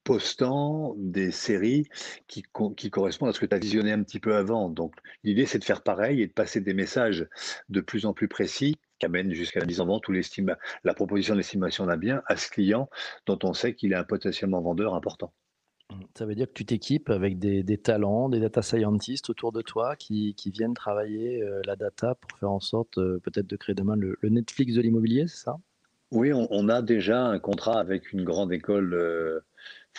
postant 0.03 0.95
des 0.97 1.31
séries 1.31 1.87
qui 2.27 2.41
correspondent 2.41 3.29
à 3.29 3.33
ce 3.33 3.39
que 3.39 3.45
tu 3.45 3.55
as 3.55 3.59
visionné 3.59 3.91
un 3.91 4.01
petit 4.01 4.19
peu 4.19 4.35
avant. 4.35 4.69
Donc 4.69 4.95
l'idée 5.23 5.45
c'est 5.45 5.59
de 5.59 5.63
faire 5.63 5.83
pareil 5.83 6.21
et 6.21 6.27
de 6.27 6.33
passer 6.33 6.61
des 6.61 6.73
messages 6.73 7.27
de 7.69 7.81
plus 7.81 8.05
en 8.05 8.13
plus 8.13 8.27
précis 8.27 8.77
qui 8.99 9.05
amène 9.05 9.33
jusqu'à 9.33 9.59
la 9.59 9.65
mise 9.65 9.81
en 9.81 9.85
vente 9.85 10.07
ou 10.07 10.13
la 10.83 10.93
proposition 10.93 11.35
d'estimation 11.35 11.85
d'un 11.85 11.97
bien 11.97 12.21
à 12.27 12.35
ce 12.37 12.49
client 12.49 12.89
dont 13.25 13.39
on 13.43 13.53
sait 13.53 13.73
qu'il 13.75 13.93
est 13.93 13.95
un 13.95 14.03
potentiellement 14.03 14.61
vendeur 14.61 14.93
important. 14.93 15.33
Ça 16.15 16.25
veut 16.25 16.35
dire 16.35 16.47
que 16.47 16.53
tu 16.53 16.65
t'équipes 16.65 17.09
avec 17.09 17.39
des 17.39 17.63
des 17.63 17.77
talents, 17.79 18.29
des 18.29 18.39
data 18.39 18.61
scientists 18.61 19.29
autour 19.29 19.51
de 19.51 19.61
toi 19.61 19.95
qui 19.95 20.35
qui 20.35 20.51
viennent 20.51 20.73
travailler, 20.75 21.41
heu, 21.41 21.61
la 21.65 21.75
data 21.75 22.15
pour 22.15 22.37
faire 22.37 22.51
en 22.51 22.59
sorte, 22.59 22.97
heu, 22.99 23.19
peut-être 23.23 23.47
de 23.47 23.55
créer 23.55 23.75
demain 23.75 23.95
le 23.95 24.17
le 24.21 24.29
Netflix 24.29 24.73
de 24.75 24.81
l'immobilier, 24.81 25.27
c'est 25.27 25.43
ça? 25.45 25.57
Oui, 26.11 26.33
on 26.33 26.47
on 26.51 26.69
a 26.69 26.81
déjà 26.81 27.25
un 27.25 27.39
contrat 27.39 27.79
avec 27.79 28.11
une 28.13 28.23
grande 28.23 28.51
école, 28.51 28.93
heu, 28.93 29.43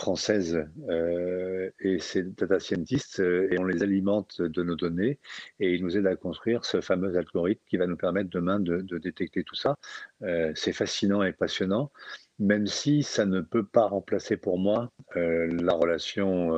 française, 0.01 0.67
heu 0.89 1.73
et 1.79 1.99
ces 1.99 2.23
data 2.25 2.59
scientists, 2.59 3.21
heu 3.21 3.53
et 3.53 3.59
on 3.59 3.65
les 3.65 3.83
alimente 3.83 4.41
de 4.43 4.63
nos 4.63 4.75
données 4.75 5.19
et 5.61 5.75
ils 5.75 5.83
nous 5.85 5.97
aident 5.97 6.07
à 6.07 6.17
construire 6.17 6.65
ce 6.65 6.81
fameux 6.81 7.17
algorithme 7.17 7.63
qui 7.69 7.77
va 7.77 7.87
nous 7.87 7.97
permettre 7.97 8.31
demain 8.31 8.59
de 8.61 8.99
détecter 8.99 9.45
tout 9.45 9.55
ça. 9.55 9.77
Heu, 10.23 10.53
c'est 10.55 10.73
fascinant 10.73 11.23
et 11.23 11.33
passionnant, 11.33 11.93
même 12.39 12.67
si 12.67 13.03
ça 13.03 13.27
ne 13.27 13.41
peut 13.41 13.67
pas 13.67 13.87
remplacer 13.87 14.37
pour 14.37 14.59
moi, 14.59 14.91
la 15.15 15.73
relation, 15.75 16.53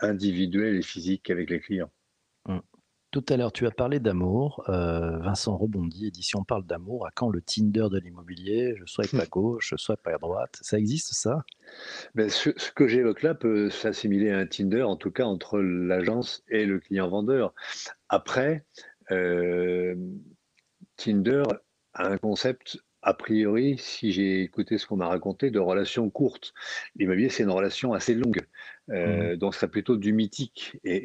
individuelle 0.00 0.76
et 0.76 0.82
physique 0.82 1.30
avec 1.30 1.50
les 1.50 1.60
clients. 1.60 1.90
Mmh. 2.48 2.58
Tout 3.14 3.24
à 3.28 3.36
l'heure, 3.36 3.52
tu 3.52 3.64
as 3.64 3.70
parlé 3.70 4.00
d'amour, 4.00 4.64
heu, 4.68 5.18
Vincent 5.20 5.56
rebondit 5.56 6.08
et 6.08 6.10
dit: 6.10 6.24
«Si 6.24 6.34
on 6.34 6.42
parle 6.42 6.66
d'amour, 6.66 7.06
à 7.06 7.12
quand 7.14 7.28
le 7.28 7.40
Tinder 7.40 7.86
de 7.88 8.00
l'immobilier? 8.00 8.74
Je 8.76 8.86
swipe 8.86 9.14
à 9.14 9.26
gauche, 9.26 9.68
je 9.70 9.76
swipe 9.76 10.04
à 10.08 10.18
droite». 10.18 10.58
Ça 10.62 10.80
existe 10.80 11.14
ça? 11.14 11.44
Beh, 12.16 12.28
ce 12.28 12.50
ce 12.56 12.72
que 12.72 12.88
j'évoque 12.88 13.22
là 13.22 13.36
peut 13.36 13.70
s'assimiler 13.70 14.32
à 14.32 14.38
un 14.38 14.46
Tinder, 14.46 14.82
en 14.82 14.96
tout 14.96 15.12
cas 15.12 15.26
entre 15.26 15.60
l'agence 15.60 16.42
et 16.48 16.66
le 16.66 16.80
client 16.80 17.08
vendeur. 17.08 17.54
Après, 18.08 18.66
hem, 19.10 20.18
Tinder 20.96 21.44
a 21.92 22.08
un 22.08 22.18
concept, 22.18 22.78
a 23.04 23.14
priori, 23.14 23.76
si 23.78 24.12
j'ai 24.12 24.42
écouté 24.42 24.78
ce 24.78 24.86
qu'on 24.86 24.96
m'a 24.96 25.08
raconté, 25.08 25.50
de 25.50 25.58
relation 25.60 26.10
courte. 26.10 26.54
L'immobilier, 26.96 27.28
c'est 27.28 27.42
une 27.44 27.50
relation 27.50 27.92
assez 27.92 28.14
longue, 28.14 28.46
Mmh 29.04 29.30
heu, 29.30 29.36
donc 29.36 29.54
ce 29.54 29.60
serait 29.60 29.70
plutôt 29.70 29.96
du 29.96 30.12
mythique 30.12 30.78
et 30.84 30.96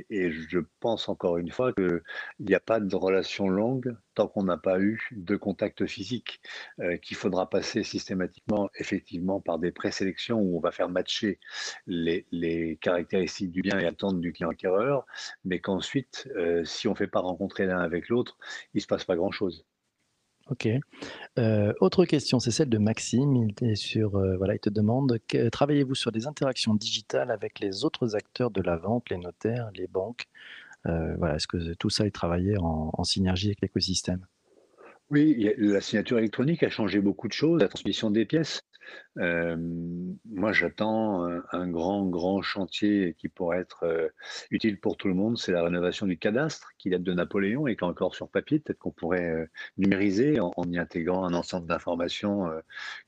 et 0.00 0.06
et 0.10 0.30
je 0.32 0.58
pense 0.80 1.08
encore 1.08 1.38
une 1.38 1.50
fois 1.50 1.72
qu'il 1.72 2.02
n'y 2.40 2.54
a 2.54 2.60
pas 2.60 2.80
de 2.80 2.96
relation 2.96 3.48
longue 3.48 3.96
tant 4.14 4.28
qu'on 4.28 4.44
n'a 4.44 4.56
pas 4.58 4.80
eu 4.80 5.08
de 5.12 5.36
contact 5.36 5.86
physique, 5.86 6.40
heu, 6.80 6.96
qu'il 6.98 7.16
faudra 7.16 7.48
passer 7.50 7.82
systématiquement, 7.82 8.70
effectivement, 8.78 9.40
par 9.40 9.58
des 9.58 9.72
présélections 9.72 10.38
où 10.40 10.56
on 10.56 10.60
va 10.60 10.70
faire 10.72 10.88
matcher 10.88 11.40
les 11.86 12.26
les 12.30 12.76
caractéristiques 12.80 13.50
du 13.50 13.62
bien 13.62 13.78
et 13.78 13.86
attentes 13.86 14.20
du 14.20 14.32
client 14.32 14.50
acquéreur, 14.50 15.06
mais 15.44 15.60
qu'ensuite, 15.60 16.28
heu, 16.36 16.64
si 16.64 16.88
on 16.88 16.92
ne 16.92 16.96
fait 16.96 17.06
pas 17.08 17.20
rencontrer 17.20 17.66
l'un 17.66 17.78
avec 17.78 18.08
l'autre, 18.08 18.38
il 18.74 18.78
ne 18.78 18.80
se 18.82 18.86
passe 18.86 19.04
pas 19.04 19.16
grand-chose. 19.16 19.64
OK. 20.50 20.68
Heu, 21.38 21.74
autre 21.80 22.04
question, 22.04 22.38
c'est 22.38 22.50
celle 22.50 22.68
de 22.68 22.78
Maxime. 22.78 23.34
Il 23.34 23.54
est 23.62 23.74
sur, 23.76 24.18
heu, 24.18 24.36
voilà, 24.36 24.54
il 24.54 24.60
te 24.60 24.70
demande 24.70 25.18
travaillez-vous 25.50 25.94
sur 25.94 26.12
des 26.12 26.26
interactions 26.26 26.74
digitales 26.74 27.30
avec 27.30 27.60
les 27.60 27.84
autres 27.84 28.14
acteurs 28.14 28.50
de 28.50 28.60
la 28.60 28.76
vente, 28.76 29.10
les 29.10 29.18
notaires, 29.18 29.70
les 29.74 29.86
banques? 29.86 30.26
Heu, 30.86 31.14
voilà, 31.18 31.36
est-ce 31.36 31.46
que 31.46 31.74
tout 31.74 31.90
ça 31.90 32.06
est 32.06 32.10
travaillé 32.10 32.56
en 32.58 33.04
synergie 33.04 33.48
avec 33.48 33.62
l'écosystème? 33.62 34.26
Oui, 35.10 35.50
la 35.58 35.80
signature 35.80 36.18
électronique 36.18 36.62
a 36.62 36.70
changé 36.70 37.00
beaucoup 37.00 37.28
de 37.28 37.32
choses, 37.32 37.60
la 37.60 37.68
transmission 37.68 38.10
des 38.10 38.24
pièces. 38.24 38.62
Hem, 39.16 40.16
moi, 40.24 40.52
j'attends 40.52 41.24
un 41.24 41.42
un 41.52 41.68
grand, 41.68 42.04
grand 42.06 42.42
chantier 42.42 43.14
qui 43.18 43.28
pourrait 43.28 43.58
être, 43.60 43.84
heu, 43.84 44.10
utile 44.50 44.80
pour 44.80 44.96
tout 44.96 45.08
le 45.08 45.14
monde, 45.14 45.38
c'est 45.38 45.52
la 45.52 45.62
rénovation 45.62 46.06
du 46.06 46.18
cadastre 46.18 46.70
qui 46.78 46.90
date 46.90 47.02
de 47.02 47.12
Napoléon 47.12 47.66
et 47.68 47.76
qui 47.76 47.84
est 47.84 47.88
encore 47.88 48.14
sur 48.14 48.28
papier. 48.28 48.58
Peut-être 48.58 48.78
qu'on 48.78 48.90
pourrait, 48.90 49.48
numériser 49.78 50.40
en 50.40 50.52
y 50.70 50.78
intégrant 50.78 51.24
un 51.24 51.34
ensemble 51.34 51.66
d'informations, 51.66 52.50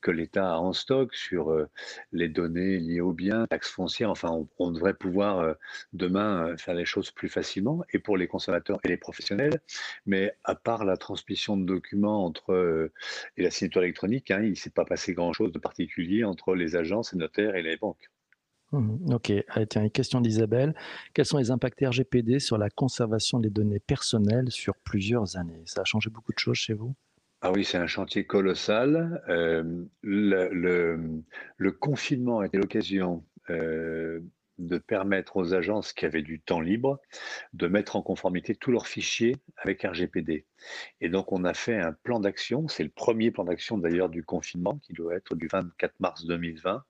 que 0.00 0.10
l'État 0.10 0.54
a 0.54 0.58
en 0.58 0.72
stock 0.72 1.14
sur, 1.14 1.66
les 2.12 2.28
données 2.28 2.78
liées 2.78 3.00
aux 3.00 3.12
biens, 3.12 3.46
taxes 3.46 3.70
foncières, 3.70 4.10
enfin 4.10 4.46
on 4.58 4.70
devrait 4.70 4.94
pouvoir, 4.94 5.56
demain, 5.92 6.56
faire 6.56 6.74
les 6.74 6.84
choses 6.84 7.10
plus 7.10 7.28
facilement 7.28 7.82
et 7.92 7.98
pour 7.98 8.16
les 8.16 8.28
consommateurs 8.28 8.78
et 8.84 8.88
les 8.88 8.96
professionnels. 8.96 9.60
Mais 10.06 10.36
à 10.44 10.54
part 10.54 10.84
la 10.84 10.96
transmission 10.96 11.56
de 11.56 11.64
documents 11.64 12.24
entre, 12.24 12.90
et 13.36 13.42
la 13.42 13.50
signature 13.50 13.82
électronique, 13.82 14.30
hein, 14.30 14.42
il 14.42 14.50
ne 14.50 14.54
s'est 14.54 14.70
pas 14.70 14.84
passé 14.84 15.14
grand-chose 15.14 15.52
de 15.52 15.58
particulier 15.58 15.95
entre 16.24 16.54
les 16.54 16.76
agences 16.76 17.12
et 17.12 17.16
notaires 17.16 17.54
et 17.56 17.62
les 17.62 17.76
banques. 17.76 18.10
Mmh 18.72 19.12
OK. 19.12 19.32
Allez, 19.48 19.66
tiens, 19.66 19.82
une 19.82 19.90
question 19.90 20.20
d'Isabelle. 20.20 20.74
Quels 21.14 21.24
sont 21.26 21.38
les 21.38 21.50
impacts 21.50 21.80
RGPD 21.80 22.38
sur 22.40 22.58
la 22.58 22.70
conservation 22.70 23.40
des 23.40 23.50
données 23.50 23.80
personnelles 23.80 24.50
sur 24.52 24.76
plusieurs 24.76 25.36
années? 25.36 25.62
Ça 25.66 25.80
a 25.82 25.84
changé 25.84 26.10
beaucoup 26.10 26.32
de 26.32 26.38
choses 26.38 26.56
chez 26.58 26.74
vous? 26.74 26.94
Ah 27.42 27.52
oui, 27.52 27.64
c'est 27.64 27.78
un 27.78 27.86
chantier 27.86 28.26
colossal. 28.26 29.22
Hem, 29.28 29.88
le 30.02 30.48
le, 30.52 31.22
le 31.56 31.72
confinement 31.72 32.40
a 32.40 32.46
été 32.46 32.56
l'occasion, 32.58 33.24
heu, 33.50 34.24
de 34.58 34.78
permettre 34.78 35.36
aux 35.36 35.54
agences 35.54 35.92
qui 35.92 36.06
avaient 36.06 36.22
du 36.22 36.40
temps 36.40 36.60
libre, 36.60 36.98
de 37.52 37.66
mettre 37.66 37.96
en 37.96 38.02
conformité 38.02 38.54
tous 38.54 38.72
leurs 38.72 38.86
fichiers 38.86 39.36
avec 39.56 39.82
RGPD. 39.82 40.44
Et 41.00 41.08
donc 41.08 41.32
on 41.32 41.44
a 41.44 41.54
fait 41.54 41.78
un 41.78 41.92
plan 41.92 42.20
d'action, 42.20 42.68
c'est 42.68 42.82
le 42.82 42.90
premier 42.90 43.30
plan 43.30 43.44
d'action 43.44 43.78
d'ailleurs 43.78 44.08
du 44.08 44.24
confinement, 44.24 44.78
qui 44.82 44.92
doit 44.92 45.14
être 45.14 45.34
du 45.34 45.48
24 45.48 46.00
mars 46.00 46.24
2020, 46.26 46.84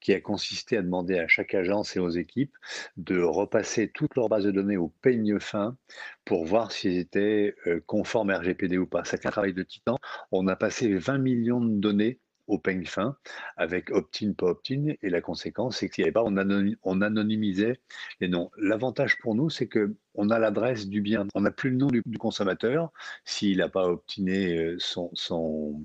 qui 0.00 0.12
a 0.12 0.20
consisté 0.20 0.76
à 0.76 0.82
demander 0.82 1.18
à 1.18 1.28
chaque 1.28 1.54
agence 1.54 1.96
et 1.96 2.00
aux 2.00 2.10
équipes 2.10 2.56
de 2.96 3.20
repasser 3.20 3.88
toutes 3.88 4.14
leurs 4.16 4.28
bases 4.28 4.44
de 4.44 4.50
données 4.50 4.76
au 4.76 4.88
peigne 5.02 5.38
fin 5.40 5.76
pour 6.24 6.44
voir 6.44 6.72
s'ils 6.72 6.98
étaient, 6.98 7.54
heu, 7.66 7.82
conformes 7.86 8.30
RGPD 8.30 8.78
ou 8.78 8.86
pas. 8.86 9.04
C'est 9.04 9.26
un 9.26 9.30
travail 9.30 9.54
de 9.54 9.62
titan. 9.62 9.96
On 10.32 10.46
a 10.48 10.56
passé 10.56 10.94
20 10.94 11.18
millions 11.18 11.60
de 11.60 11.76
données 11.80 12.18
au 12.46 12.58
peigne 12.58 12.86
fin 12.86 13.16
avec 13.56 13.90
opt-in, 13.90 14.32
pas 14.32 14.46
opt-in 14.46 14.94
et 15.02 15.10
la 15.10 15.20
conséquence, 15.20 15.78
c'est 15.78 15.88
qu'il 15.88 16.02
y 16.02 16.04
avait 16.04 16.12
pas 16.12 16.22
on 16.24 16.36
anony 16.36 16.76
on 16.82 17.00
anonymisait 17.02 17.80
les 18.20 18.28
noms. 18.28 18.50
L'avantage 18.58 19.18
pour 19.18 19.34
nous, 19.34 19.50
c'est 19.50 19.68
qu'on 19.68 20.30
a 20.30 20.38
l'adresse 20.38 20.88
du 20.88 21.00
bien. 21.00 21.26
On 21.34 21.42
n'a 21.42 21.50
plus 21.50 21.70
le 21.70 21.76
nom 21.76 21.88
du 21.88 22.02
du 22.06 22.18
consommateur 22.18 22.92
s'il 23.24 23.58
n'a 23.58 23.68
pas 23.68 23.86
obtiné, 23.88 24.56
heu, 24.58 24.76
son 24.78 25.10
son 25.14 25.84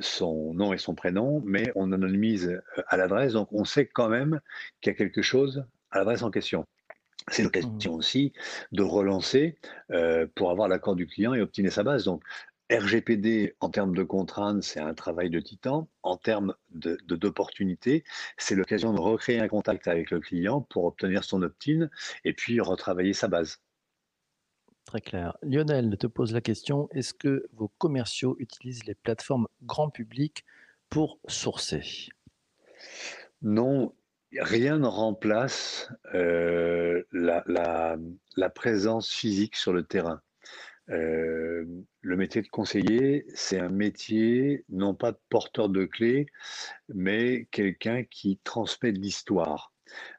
son 0.00 0.54
nom 0.54 0.72
et 0.72 0.78
son 0.78 0.94
prénom, 0.94 1.42
mais 1.44 1.72
on 1.74 1.92
anonymise, 1.92 2.48
heu, 2.48 2.62
à 2.88 2.96
l'adresse, 2.96 3.32
donc 3.32 3.48
on 3.52 3.64
sait 3.64 3.86
quand 3.86 4.08
même 4.08 4.40
qu'il 4.80 4.92
y 4.92 4.94
a 4.94 4.98
quelque 4.98 5.22
chose 5.22 5.64
à 5.90 5.98
l'adresse 5.98 6.22
en 6.22 6.30
question. 6.30 6.66
C'est 7.28 7.42
Mmh 7.60 7.90
l'occasion 7.90 7.94
aussi 7.94 8.32
de 8.72 8.82
relancer, 8.82 9.58
heu, 9.92 10.30
pour 10.34 10.50
avoir 10.50 10.68
l'accord 10.68 10.96
du 10.96 11.06
client 11.06 11.34
et 11.34 11.40
obtenir 11.42 11.72
sa 11.72 11.82
base. 11.84 12.04
Donc 12.04 12.22
RGPD, 12.70 13.54
en 13.60 13.70
termes 13.70 13.94
de 13.94 14.02
contraintes, 14.02 14.62
c'est 14.62 14.80
un 14.80 14.94
travail 14.94 15.30
de 15.30 15.40
titan. 15.40 15.88
En 16.02 16.16
termes 16.16 16.54
de 16.70 16.98
de 17.04 17.14
d'opportunités, 17.16 18.04
c'est 18.38 18.56
l'occasion 18.56 18.92
de 18.92 19.00
recréer 19.00 19.38
un 19.38 19.48
contact 19.48 19.86
avec 19.88 20.10
le 20.10 20.20
client 20.20 20.62
pour 20.62 20.84
obtenir 20.84 21.22
son 21.24 21.42
opt-in 21.42 21.88
et 22.24 22.32
puis 22.32 22.60
retravailler 22.60 23.12
sa 23.12 23.28
base. 23.28 23.60
Très 24.84 25.00
clair. 25.00 25.36
Lionel 25.42 25.96
te 25.98 26.06
pose 26.06 26.32
la 26.32 26.40
question, 26.40 26.88
est-ce 26.92 27.12
que 27.14 27.46
vos 27.52 27.68
commerciaux 27.78 28.36
utilisent 28.38 28.84
les 28.84 28.94
plateformes 28.94 29.48
grand 29.62 29.90
public 29.90 30.44
pour 30.88 31.18
sourcer? 31.28 31.82
Non, 33.42 33.94
rien 34.32 34.78
ne 34.78 34.86
remplace, 34.86 35.92
heu, 36.14 37.06
la 37.12 37.42
la, 37.46 37.96
mmh, 37.96 38.18
la 38.36 38.50
présence 38.50 39.10
physique 39.10 39.56
sur 39.56 39.72
le 39.72 39.84
terrain. 39.84 40.22
Hem, 40.88 41.84
le 42.00 42.16
métier 42.16 42.42
de 42.42 42.48
conseiller, 42.48 43.26
c'est 43.34 43.58
un 43.58 43.68
métier 43.68 44.64
non 44.68 44.94
pas 44.94 45.12
de 45.12 45.18
porteur 45.28 45.68
de 45.68 45.84
clés, 45.84 46.26
mais 46.88 47.48
quelqu'un 47.50 48.04
qui 48.04 48.38
transmet 48.44 48.92
de 48.92 49.00
l'histoire. 49.00 49.72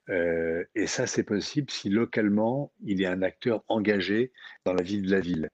Heu 0.09 0.67
et 0.75 0.87
ça, 0.87 1.07
c'est 1.07 1.23
possible 1.23 1.71
si 1.71 1.89
localement, 1.89 2.71
il 2.83 3.01
est 3.01 3.05
un 3.07 3.21
acteur 3.21 3.63
engagé 3.67 4.31
dans 4.65 4.73
la 4.73 4.83
vie 4.83 5.01
de 5.01 5.11
la 5.11 5.19
ville. 5.19 5.49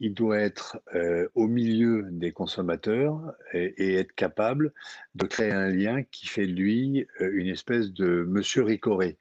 Il 0.00 0.14
doit 0.14 0.38
être, 0.40 0.80
heu, 0.94 1.30
au 1.34 1.46
milieu 1.46 2.06
des 2.10 2.32
consommateurs 2.32 3.34
et 3.54 3.94
être 3.94 4.12
capable 4.14 4.72
de 5.14 5.26
créer 5.26 5.52
un 5.52 5.68
lien 5.68 6.02
qui 6.02 6.26
fait 6.26 6.46
de 6.46 6.52
lui, 6.52 7.06
une 7.20 7.46
espèce 7.48 7.92
de 7.92 8.24
monsieur 8.28 8.64
Ricoré, 8.64 9.18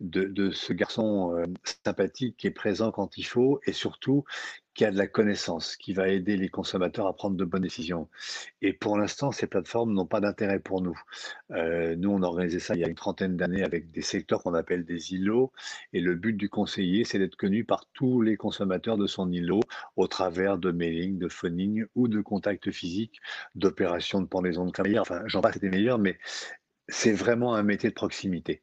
de 0.00 0.50
ce 0.50 0.72
garçon, 0.72 1.44
sympathique 1.84 2.36
qui 2.38 2.46
est 2.46 2.50
présent 2.52 2.92
quand 2.92 3.18
il 3.18 3.24
faut 3.26 3.60
et 3.66 3.72
surtout 3.72 4.24
qui 4.74 4.84
a 4.84 4.90
de 4.90 4.96
la 4.96 5.06
connaissance, 5.06 5.76
qui 5.76 5.92
va 5.92 6.08
aider 6.08 6.36
les 6.36 6.48
consommateurs 6.48 7.06
à 7.06 7.14
prendre 7.14 7.36
de 7.36 7.44
bonnes 7.44 7.62
décisions. 7.62 8.08
Et 8.62 8.72
pour 8.72 8.96
l'instant, 8.96 9.32
ces 9.32 9.46
plateformes 9.46 9.92
n'ont 9.92 10.06
pas 10.06 10.20
d'intérêt 10.20 10.60
pour 10.60 10.80
nous. 10.80 10.98
Heu, 11.52 11.94
nous, 11.96 12.10
on 12.10 12.22
a 12.22 12.26
organisé 12.26 12.58
ça 12.58 12.74
il 12.74 12.80
y 12.80 12.84
a 12.84 12.88
une 12.88 12.94
trentaine 12.94 13.36
d'années 13.36 13.64
avec 13.64 13.90
des 13.90 14.02
secteurs 14.02 14.42
qu'on 14.42 14.54
appelle 14.54 14.84
des 14.84 15.12
îlots 15.12 15.52
et 15.92 16.00
le 16.00 16.14
but 16.14 16.34
du 16.34 16.48
conseiller, 16.48 17.04
c'est 17.04 17.18
d'être 17.18 17.36
connu 17.36 17.64
par 17.64 17.86
tous 17.92 18.22
les 18.22 18.36
consommateurs 18.36 18.96
de 18.96 19.06
son 19.06 19.30
îlot 19.30 19.60
au 19.96 20.06
travers 20.06 20.58
de 20.58 20.70
mailing, 20.70 21.18
de 21.18 21.28
phoning 21.28 21.84
ou 21.94 22.08
de 22.08 22.20
contacts 22.20 22.70
physiques, 22.70 23.20
d'opérations 23.54 24.20
de 24.20 24.26
pendaison 24.26 24.64
de 24.66 24.70
crémaillère. 24.70 25.02
Enfin, 25.02 25.22
j'en 25.26 25.40
passe 25.40 25.58
des 25.58 25.70
meilleurs, 25.70 25.98
mais 25.98 26.18
c'est 26.88 27.12
vraiment 27.12 27.54
un 27.54 27.62
métier 27.62 27.90
de 27.90 27.94
proximité. 27.94 28.62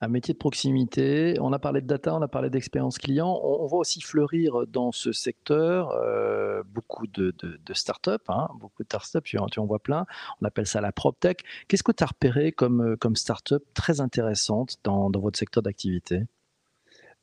Un 0.00 0.08
métier 0.08 0.34
de 0.34 0.38
proximité. 0.38 1.36
On 1.40 1.52
a 1.52 1.58
parlé 1.58 1.80
de 1.80 1.86
data, 1.86 2.14
on 2.14 2.22
a 2.22 2.28
parlé 2.28 2.50
d'expérience 2.50 2.98
client. 2.98 3.40
On, 3.42 3.66
voit 3.66 3.80
aussi 3.80 4.00
fleurir 4.00 4.66
dans 4.66 4.92
ce 4.92 5.12
secteur 5.12 5.90
euh, 5.90 6.62
beaucoup 6.64 7.06
de, 7.06 7.34
startups, 7.72 8.10
hein, 8.28 8.48
beaucoup 8.58 8.82
de 8.82 8.88
startups, 8.88 9.22
tu 9.22 9.38
en, 9.38 9.66
vois 9.66 9.78
plein. 9.78 10.06
On 10.40 10.46
appelle 10.46 10.66
ça 10.66 10.80
la 10.80 10.92
PropTech. 10.92 11.44
Qu'est-ce 11.68 11.82
que 11.82 11.92
tu 11.92 12.02
as 12.02 12.06
repéré 12.06 12.52
comme, 12.52 12.96
comme 12.96 13.16
startup 13.16 13.62
très 13.74 14.00
intéressante 14.00 14.76
dans, 14.84 15.10
votre 15.10 15.38
secteur 15.38 15.62
d'activité? 15.62 16.22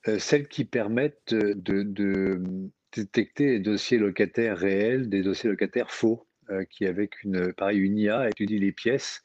Euh, 0.08 0.20
celles 0.20 0.48
qui 0.48 0.66
permettent 0.66 1.34
de, 1.34 2.42
détecter 2.96 3.48
les 3.48 3.60
dossiers 3.60 3.98
locataires 3.98 4.58
réels 4.58 5.10
des 5.10 5.24
dossiers 5.24 5.50
locataires 5.50 5.92
faux. 5.92 6.27
Euh, 6.50 6.64
qui 6.66 6.86
avec 6.86 7.24
une 7.24 7.52
pareil 7.54 7.80
une 7.80 7.98
IA 7.98 8.30
étudie 8.30 8.60
les 8.60 8.72
pièces 8.72 9.24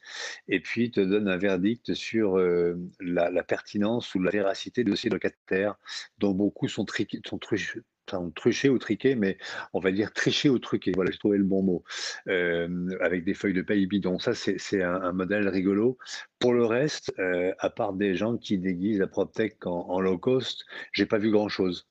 et 0.48 0.60
puis 0.60 0.90
te 0.90 1.00
donne 1.00 1.28
un 1.28 1.36
verdict 1.36 1.94
sur 1.94 2.36
euh, 2.36 2.74
la, 3.00 3.42
pertinence 3.44 4.14
ou 4.14 4.22
la 4.22 4.30
véracité 4.30 4.82
des 4.82 4.90
dossiers 4.90 5.10
locataires, 5.10 5.76
dont 6.18 6.32
beaucoup 6.32 6.68
sont, 6.68 6.84
truchés, 6.84 8.68
ou 8.68 8.78
triqués, 8.78 9.14
mais 9.14 9.38
on 9.72 9.80
va 9.80 9.92
dire 9.92 10.12
trichés 10.12 10.48
ou 10.48 10.58
truqués. 10.58 10.92
Voilà, 10.94 11.10
j'ai 11.10 11.18
trouvé 11.18 11.38
le 11.38 11.44
bon 11.44 11.62
mot. 11.62 11.84
Euh, 12.28 12.88
avec 13.00 13.24
des 13.24 13.34
feuilles 13.34 13.54
de 13.54 13.62
paye 13.62 13.86
bidon. 13.86 14.18
Ça, 14.18 14.34
c'est 14.34 14.82
un, 14.82 15.12
modèle 15.12 15.48
rigolo. 15.48 15.98
Pour 16.38 16.54
le 16.54 16.64
reste, 16.64 17.12
à 17.58 17.70
part 17.70 17.92
des 17.92 18.14
gens 18.14 18.36
qui 18.36 18.58
déguisent 18.58 18.98
la 18.98 19.06
PropTech 19.06 19.64
en, 19.66 19.86
en 19.88 20.00
low 20.00 20.18
cost, 20.18 20.64
j'ai 20.92 21.06
pas 21.06 21.18
vu 21.18 21.30
grand-chose. 21.30 21.86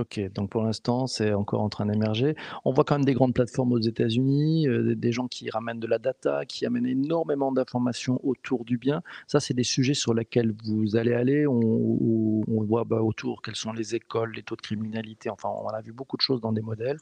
Ok, 0.00 0.18
donc 0.32 0.48
pour 0.48 0.62
l'instant, 0.62 1.06
c'est 1.06 1.34
encore 1.34 1.60
en 1.60 1.68
train 1.68 1.84
d'émerger. 1.84 2.34
On 2.64 2.72
voit 2.72 2.82
quand 2.82 2.94
même 2.94 3.04
des 3.04 3.12
grandes 3.12 3.34
plateformes 3.34 3.72
aux 3.72 3.78
États-Unis, 3.78 4.66
euh, 4.66 4.94
des, 4.94 5.12
gens 5.12 5.28
qui 5.28 5.50
ramènent 5.50 5.80
de 5.80 5.86
la 5.86 5.98
data, 5.98 6.46
qui 6.46 6.64
amènent 6.64 6.86
énormément 6.86 7.52
d'informations 7.52 8.18
autour 8.26 8.64
du 8.64 8.78
bien. 8.78 9.02
Ça, 9.26 9.38
c'est 9.38 9.52
des 9.52 9.64
sujets 9.64 9.92
sur 9.92 10.14
lesquels 10.14 10.54
vous 10.64 10.96
allez 10.96 11.12
aller. 11.12 11.46
On 11.46 12.42
voit 12.48 12.84
bah, 12.84 13.02
autour 13.02 13.42
quelles 13.42 13.56
sont 13.56 13.74
les 13.74 13.94
écoles, 13.94 14.32
les 14.32 14.42
taux 14.42 14.56
de 14.56 14.62
criminalité. 14.62 15.28
Enfin, 15.28 15.50
on 15.50 15.68
a 15.68 15.82
vu 15.82 15.92
beaucoup 15.92 16.16
de 16.16 16.22
choses 16.22 16.40
dans 16.40 16.52
des 16.52 16.62
modèles. 16.62 16.98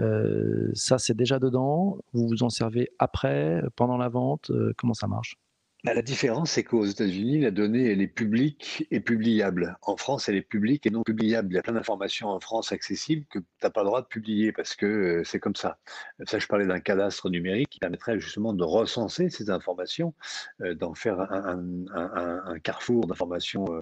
Euh, 0.00 0.72
ça, 0.74 0.98
c'est 0.98 1.16
déjà 1.16 1.38
dedans. 1.38 1.98
Vous 2.14 2.26
vous 2.26 2.42
en 2.42 2.50
servez 2.50 2.90
après, 2.98 3.62
pendant 3.76 3.96
la 3.96 4.08
vente. 4.08 4.50
Euh, 4.50 4.72
comment 4.76 4.94
ça 4.94 5.06
marche? 5.06 5.36
Bah, 5.84 5.92
la 5.92 6.00
différence, 6.00 6.52
c'est 6.52 6.64
qu'aux 6.64 6.86
États-Unis, 6.86 7.40
la 7.40 7.50
donnée, 7.50 7.92
elle 7.92 8.00
est 8.00 8.06
publique 8.08 8.86
et 8.90 9.00
publiable. 9.00 9.76
En 9.82 9.98
France, 9.98 10.30
elle 10.30 10.36
est 10.36 10.40
publique 10.40 10.86
et 10.86 10.90
non 10.90 11.02
publiable. 11.02 11.52
Il 11.52 11.56
y 11.56 11.58
a 11.58 11.62
plein 11.62 11.74
d'informations 11.74 12.28
en 12.28 12.40
France 12.40 12.72
accessibles 12.72 13.26
que 13.26 13.38
tu 13.38 13.44
n'as 13.62 13.68
pas 13.68 13.82
le 13.82 13.88
droit 13.88 14.00
de 14.00 14.06
publier 14.06 14.50
parce 14.50 14.76
que 14.76 14.86
euh, 14.86 15.24
c'est 15.24 15.40
comme 15.40 15.54
ça. 15.56 15.78
Ça, 16.26 16.38
je 16.38 16.46
parlais 16.46 16.66
d'un 16.66 16.80
cadastre 16.80 17.28
numérique 17.28 17.68
qui 17.68 17.80
permettrait 17.80 18.18
justement 18.18 18.54
de 18.54 18.64
recenser 18.64 19.28
ces 19.28 19.50
informations, 19.50 20.14
euh, 20.62 20.74
d'en 20.74 20.94
faire 20.94 21.20
un, 21.20 21.62
un- 21.94 22.58
carrefour 22.60 23.06
d'informations 23.06 23.66
euh, 23.70 23.80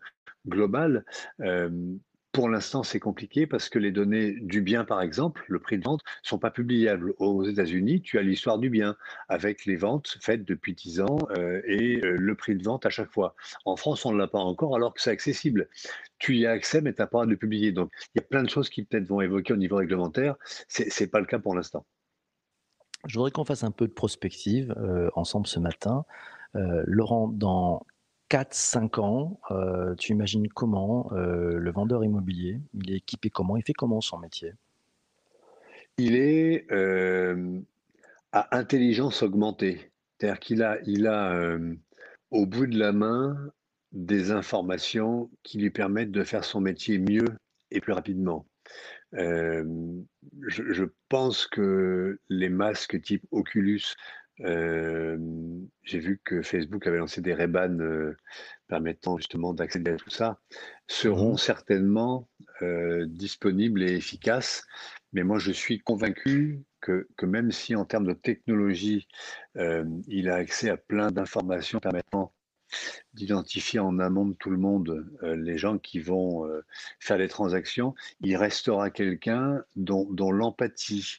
globales. 0.48 1.04
Pour 2.32 2.48
l'instant, 2.48 2.82
c'est 2.82 2.98
compliqué 2.98 3.46
parce 3.46 3.68
que 3.68 3.78
les 3.78 3.92
données 3.92 4.32
du 4.40 4.62
bien, 4.62 4.86
par 4.86 5.02
exemple, 5.02 5.44
le 5.48 5.58
prix 5.58 5.76
de 5.76 5.84
vente, 5.84 6.00
sont 6.22 6.38
pas 6.38 6.50
publiables. 6.50 7.12
Aux 7.18 7.44
États-Unis, 7.44 8.00
tu 8.00 8.18
as 8.18 8.22
l'histoire 8.22 8.58
du 8.58 8.70
bien 8.70 8.96
avec 9.28 9.66
les 9.66 9.76
ventes 9.76 10.16
faites 10.18 10.42
depuis 10.42 10.72
10 10.72 11.02
ans 11.02 11.18
euh, 11.36 11.60
et 11.66 12.00
euh, 12.02 12.16
le 12.16 12.34
prix 12.34 12.56
de 12.56 12.64
vente 12.64 12.86
à 12.86 12.90
chaque 12.90 13.12
fois. 13.12 13.34
En 13.66 13.76
France, 13.76 14.06
on 14.06 14.12
ne 14.12 14.18
l'a 14.18 14.28
pas 14.28 14.38
encore 14.38 14.74
alors 14.74 14.94
que 14.94 15.02
c'est 15.02 15.10
accessible. 15.10 15.68
Tu 16.18 16.36
y 16.36 16.46
as 16.46 16.52
accès, 16.52 16.80
mais 16.80 16.94
tu 16.94 17.02
n'as 17.02 17.06
pas 17.06 17.26
de 17.26 17.30
le 17.30 17.36
publier. 17.36 17.70
Donc, 17.70 17.92
il 18.14 18.20
y 18.20 18.24
a 18.24 18.26
plein 18.26 18.42
de 18.42 18.48
choses 18.48 18.70
qui 18.70 18.82
peut-être 18.82 19.06
vont 19.06 19.20
évoquer 19.20 19.52
au 19.52 19.58
niveau 19.58 19.76
réglementaire. 19.76 20.36
C'est 20.68 20.90
c'est 20.90 21.08
pas 21.08 21.20
le 21.20 21.26
cas 21.26 21.38
pour 21.38 21.54
l'instant. 21.54 21.84
Je 23.06 23.18
voudrais 23.18 23.30
qu'on 23.30 23.44
fasse 23.44 23.64
un 23.64 23.72
peu 23.72 23.86
de 23.86 23.92
prospective 23.92 24.74
euh, 24.78 25.10
ensemble 25.16 25.46
ce 25.46 25.60
matin. 25.60 26.06
Laurent, 26.54 27.28
dans 27.28 27.86
quatre, 28.32 28.54
cinq 28.54 28.96
ans, 28.96 29.38
euh, 29.50 29.94
tu 29.96 30.12
imagines 30.12 30.48
comment 30.48 31.12
euh, 31.12 31.58
le 31.58 31.70
vendeur 31.70 32.02
immobilier, 32.02 32.62
il 32.72 32.90
est 32.90 32.96
équipé 32.96 33.28
comment, 33.28 33.58
il 33.58 33.62
fait 33.62 33.74
comment 33.74 34.00
son 34.00 34.16
métier? 34.18 34.54
Il 35.98 36.16
est 36.16 36.64
euh, 36.72 37.60
à 38.32 38.56
intelligence 38.56 39.22
augmentée. 39.22 39.92
C'est-à-dire 40.16 40.40
qu'il 40.40 40.62
a, 40.62 40.78
il 40.86 41.06
a 41.08 41.58
au 42.30 42.46
bout 42.46 42.66
de 42.66 42.78
la 42.78 42.92
main 42.92 43.36
des 43.92 44.30
informations 44.30 45.30
qui 45.42 45.58
lui 45.58 45.68
permettent 45.68 46.10
de 46.10 46.24
faire 46.24 46.44
son 46.44 46.62
métier 46.62 46.98
mieux 46.98 47.36
et 47.70 47.82
plus 47.82 47.92
rapidement. 47.92 48.46
Je 49.12 50.84
pense 51.10 51.46
que 51.46 52.18
les 52.30 52.48
masques 52.48 52.98
type 53.02 53.26
Oculus, 53.30 53.94
euh, 54.44 55.18
j'ai 55.82 55.98
vu 55.98 56.20
que 56.24 56.42
Facebook 56.42 56.86
avait 56.86 56.98
lancé 56.98 57.20
des 57.20 57.34
euh, 57.34 58.16
permettant 58.68 59.16
justement 59.18 59.54
d'accéder 59.54 59.92
à 59.92 59.96
tout 59.96 60.10
ça, 60.10 60.40
seront 60.86 61.32
Mhm. 61.32 61.38
certainement 61.38 62.28
euh, 62.62 63.06
disponibles 63.06 63.82
et 63.82 63.94
efficaces. 63.96 64.64
Mais 65.12 65.22
moi, 65.24 65.38
je 65.38 65.52
suis 65.52 65.80
convaincu 65.80 66.62
que, 66.80 67.08
que 67.16 67.26
même 67.26 67.52
si 67.52 67.76
en 67.76 67.84
termes 67.84 68.06
de 68.06 68.14
technologie, 68.14 69.06
il 70.08 70.28
a 70.30 70.34
accès 70.36 70.70
à 70.70 70.76
plein 70.76 71.10
d'informations 71.10 71.80
permettant 71.80 72.32
d'identifier 73.14 73.80
en 73.80 73.98
amont 73.98 74.26
de 74.26 74.34
tout 74.34 74.50
le 74.50 74.56
monde 74.56 75.06
euh, 75.22 75.36
les 75.36 75.58
gens 75.58 75.78
qui 75.78 76.00
vont 76.00 76.46
euh, 76.46 76.64
faire 77.00 77.18
les 77.18 77.28
transactions, 77.28 77.94
il 78.20 78.36
restera 78.36 78.90
quelqu'un 78.90 79.62
dont, 79.76 80.06
dont 80.10 80.32
l'empathie, 80.32 81.18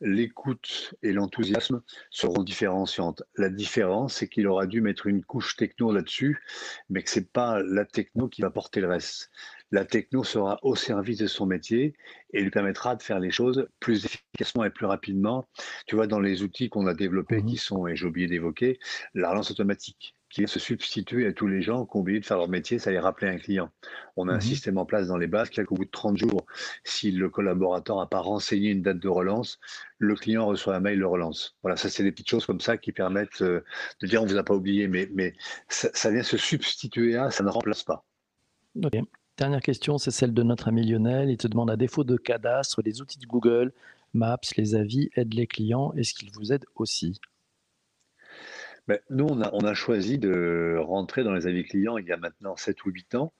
l'écoute 0.00 0.94
et 1.02 1.12
l'enthousiasme 1.12 1.82
seront 2.10 2.42
différenciantes. 2.42 3.22
La 3.36 3.48
différence, 3.50 4.14
c'est 4.14 4.28
qu'il 4.28 4.46
aura 4.46 4.66
dû 4.66 4.80
mettre 4.80 5.06
une 5.06 5.24
couche 5.24 5.56
techno 5.56 5.92
là-dessus, 5.92 6.40
mais 6.88 7.02
que 7.02 7.10
c'est 7.10 7.32
pas 7.32 7.62
la 7.62 7.84
techno 7.84 8.28
qui 8.28 8.42
va 8.42 8.50
porter 8.50 8.80
le 8.80 8.88
reste. 8.88 9.30
La 9.70 9.84
techno 9.84 10.22
sera 10.24 10.58
au 10.62 10.76
service 10.76 11.18
de 11.18 11.26
son 11.26 11.46
métier 11.46 11.94
et 12.32 12.42
lui 12.42 12.50
permettra 12.50 12.96
de 12.96 13.02
faire 13.02 13.20
les 13.20 13.30
choses 13.30 13.68
plus 13.80 14.04
efficacement 14.04 14.64
et 14.64 14.70
plus 14.70 14.86
rapidement. 14.86 15.48
Tu 15.86 15.96
vois, 15.96 16.06
dans 16.06 16.20
les 16.20 16.42
outils 16.42 16.68
qu'on 16.68 16.86
a 16.86 16.94
développés 16.94 17.44
qui 17.44 17.54
Mhm. 17.54 17.58
sont, 17.58 17.86
et 17.86 17.96
j'ai 17.96 18.06
oublié 18.06 18.26
d'évoquer, 18.28 18.78
la 19.14 19.30
relance 19.30 19.50
automatique 19.50 20.16
qui 20.32 20.40
vient 20.40 20.48
se 20.48 20.58
substituer 20.58 21.26
à 21.26 21.32
tous 21.32 21.46
les 21.46 21.60
gens 21.60 21.84
qui 21.84 21.96
ont 21.96 22.00
oublié 22.00 22.18
de 22.18 22.24
faire 22.24 22.38
leur 22.38 22.48
métier, 22.48 22.78
ça 22.78 22.90
les 22.90 22.98
rappeler 22.98 23.28
un 23.28 23.36
client. 23.36 23.70
On 24.16 24.28
a 24.28 24.32
un 24.32 24.36
Mhm. 24.36 24.40
système 24.40 24.78
en 24.78 24.86
place 24.86 25.08
dans 25.08 25.18
les 25.18 25.26
bases 25.26 25.50
qui 25.50 25.62
qu'au 25.62 25.74
bout 25.74 25.84
de 25.84 25.90
30 25.90 26.16
jours, 26.16 26.46
si 26.84 27.12
le 27.12 27.28
collaborateur 27.28 27.98
n'a 27.98 28.06
pas 28.06 28.20
renseigné 28.20 28.70
une 28.70 28.80
date 28.80 28.98
de 28.98 29.08
relance, 29.08 29.60
le 29.98 30.14
client 30.14 30.46
reçoit 30.46 30.74
un 30.74 30.80
mail 30.80 30.98
de 30.98 31.04
relance. 31.04 31.56
Voilà, 31.62 31.76
ça 31.76 31.90
c'est 31.90 32.02
des 32.02 32.12
petites 32.12 32.30
choses 32.30 32.46
comme 32.46 32.60
ça 32.60 32.78
qui 32.78 32.92
permettent 32.92 33.42
euh, 33.42 33.62
de 34.00 34.06
dire 34.06 34.22
on 34.22 34.26
vous 34.26 34.36
a 34.38 34.42
pas 34.42 34.54
oublié, 34.54 34.88
mais, 34.88 35.08
mais 35.14 35.34
ça, 35.68 35.90
ça 35.92 36.10
vient 36.10 36.22
se 36.22 36.38
substituer 36.38 37.14
à, 37.16 37.30
ça 37.30 37.44
ne 37.44 37.50
remplace 37.50 37.82
pas. 37.84 38.04
Ok. 38.82 38.96
Dernière 39.36 39.60
question, 39.60 39.98
c'est 39.98 40.10
celle 40.10 40.32
de 40.32 40.42
notre 40.42 40.68
ami 40.68 40.86
Lionel. 40.86 41.28
Il 41.30 41.36
te 41.36 41.46
demande, 41.46 41.70
à 41.70 41.76
défaut 41.76 42.04
de 42.04 42.16
cadastre, 42.16 42.80
les 42.82 43.02
outils 43.02 43.18
de 43.18 43.26
Google, 43.26 43.72
Maps, 44.14 44.38
les 44.56 44.74
avis 44.74 45.10
aident 45.14 45.34
les 45.34 45.46
clients. 45.46 45.92
Est-ce 45.94 46.14
qu'ils 46.14 46.30
vous 46.32 46.52
aident 46.52 46.66
aussi? 46.74 47.18
Nous, 49.10 49.26
on 49.26 49.64
a, 49.64 49.74
choisi 49.74 50.18
de 50.18 50.76
rentrer 50.80 51.22
dans 51.22 51.32
les 51.32 51.46
avis 51.46 51.64
clients 51.64 51.98
il 51.98 52.06
y 52.06 52.12
a 52.12 52.16
maintenant 52.16 52.56
7 52.56 52.84
ou 52.84 52.90
8 52.90 53.14
ans, 53.14 53.32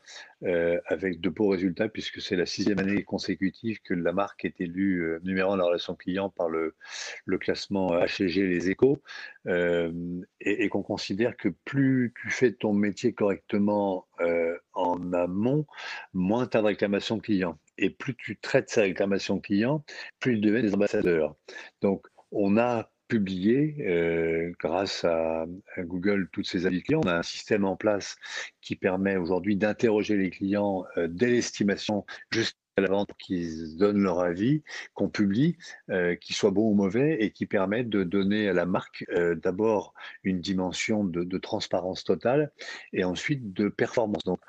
euh, 0.44 0.80
avec 0.86 1.20
de 1.20 1.28
beaux 1.28 1.48
résultats, 1.48 1.88
puisque 1.88 2.20
c'est 2.20 2.36
la 2.36 2.46
sixième 2.46 2.78
année 2.78 3.02
consécutive 3.02 3.80
que 3.82 3.92
la 3.92 4.12
marque 4.12 4.44
est 4.44 4.60
élue 4.60 5.00
euh, 5.00 5.20
numéro 5.24 5.52
un 5.52 5.54
de 5.54 5.58
la 5.60 5.66
relation 5.66 5.96
client 5.96 6.30
par 6.30 6.48
le, 6.48 6.76
le 7.24 7.38
classement 7.38 7.90
HG 7.90 8.36
Les 8.36 8.70
Échos, 8.70 9.02
euh, 9.48 10.20
et, 10.40 10.68
qu'on 10.68 10.82
considère 10.82 11.36
que 11.36 11.48
plus 11.48 12.14
tu 12.20 12.30
fais 12.30 12.52
ton 12.52 12.72
métier 12.72 13.12
correctement 13.12 14.06
euh, 14.20 14.56
en 14.74 15.12
amont, 15.12 15.66
moins 16.12 16.46
tu 16.46 16.56
as 16.56 16.60
de 16.60 16.66
réclamations 16.66 17.18
clients. 17.18 17.58
Et 17.78 17.90
plus 17.90 18.14
tu 18.14 18.38
traites 18.38 18.70
ces 18.70 18.82
réclamations 18.82 19.40
clients, 19.40 19.84
plus 20.20 20.34
ils 20.34 20.40
deviennent 20.40 20.66
des 20.66 20.74
ambassadeurs. 20.74 21.34
Donc, 21.80 22.06
on 22.30 22.56
a 22.56 22.91
publié, 23.12 23.76
euh, 23.80 24.52
grâce 24.58 25.04
à, 25.04 25.44
Google, 25.80 26.30
toutes 26.32 26.46
ces 26.46 26.64
avis 26.64 26.82
clients. 26.82 27.02
On 27.04 27.08
a 27.08 27.18
un 27.18 27.22
système 27.22 27.66
en 27.66 27.76
place 27.76 28.16
qui 28.62 28.74
permet 28.74 29.18
aujourd'hui 29.18 29.54
d'interroger 29.54 30.16
les 30.16 30.30
clients 30.30 30.86
euh, 30.96 31.08
dès 31.08 31.28
l'estimation 31.28 32.06
jusqu'à 32.30 32.56
la 32.78 32.88
vente 32.88 33.10
qu'ils 33.18 33.76
donnent 33.76 34.02
leur 34.02 34.20
avis, 34.20 34.62
qu'on 34.94 35.10
publie, 35.10 35.58
euh, 35.90 36.16
qu'ils 36.16 36.34
soient 36.34 36.52
bons 36.52 36.70
ou 36.70 36.74
mauvais, 36.74 37.18
et 37.22 37.32
qui 37.32 37.44
permettent 37.44 37.90
de 37.90 38.02
donner 38.02 38.48
à 38.48 38.54
la 38.54 38.64
marque 38.64 39.04
euh, 39.10 39.34
d'abord 39.34 39.92
une 40.24 40.40
dimension 40.40 41.04
de, 41.04 41.22
de 41.22 41.38
transparence 41.38 42.04
totale 42.04 42.50
et 42.94 43.04
ensuite 43.04 43.52
de 43.52 43.68
performance. 43.68 44.24
Donc, 44.24 44.40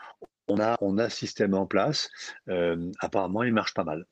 on 0.47 0.61
a, 0.61 0.77
on 0.79 0.97
a 0.99 1.09
ce 1.09 1.17
système 1.17 1.53
en 1.53 1.65
place. 1.65 2.09
Apparemment, 2.99 3.43
il 3.43 3.53
marche 3.53 3.73
pas 3.73 3.83
mal. 3.83 4.05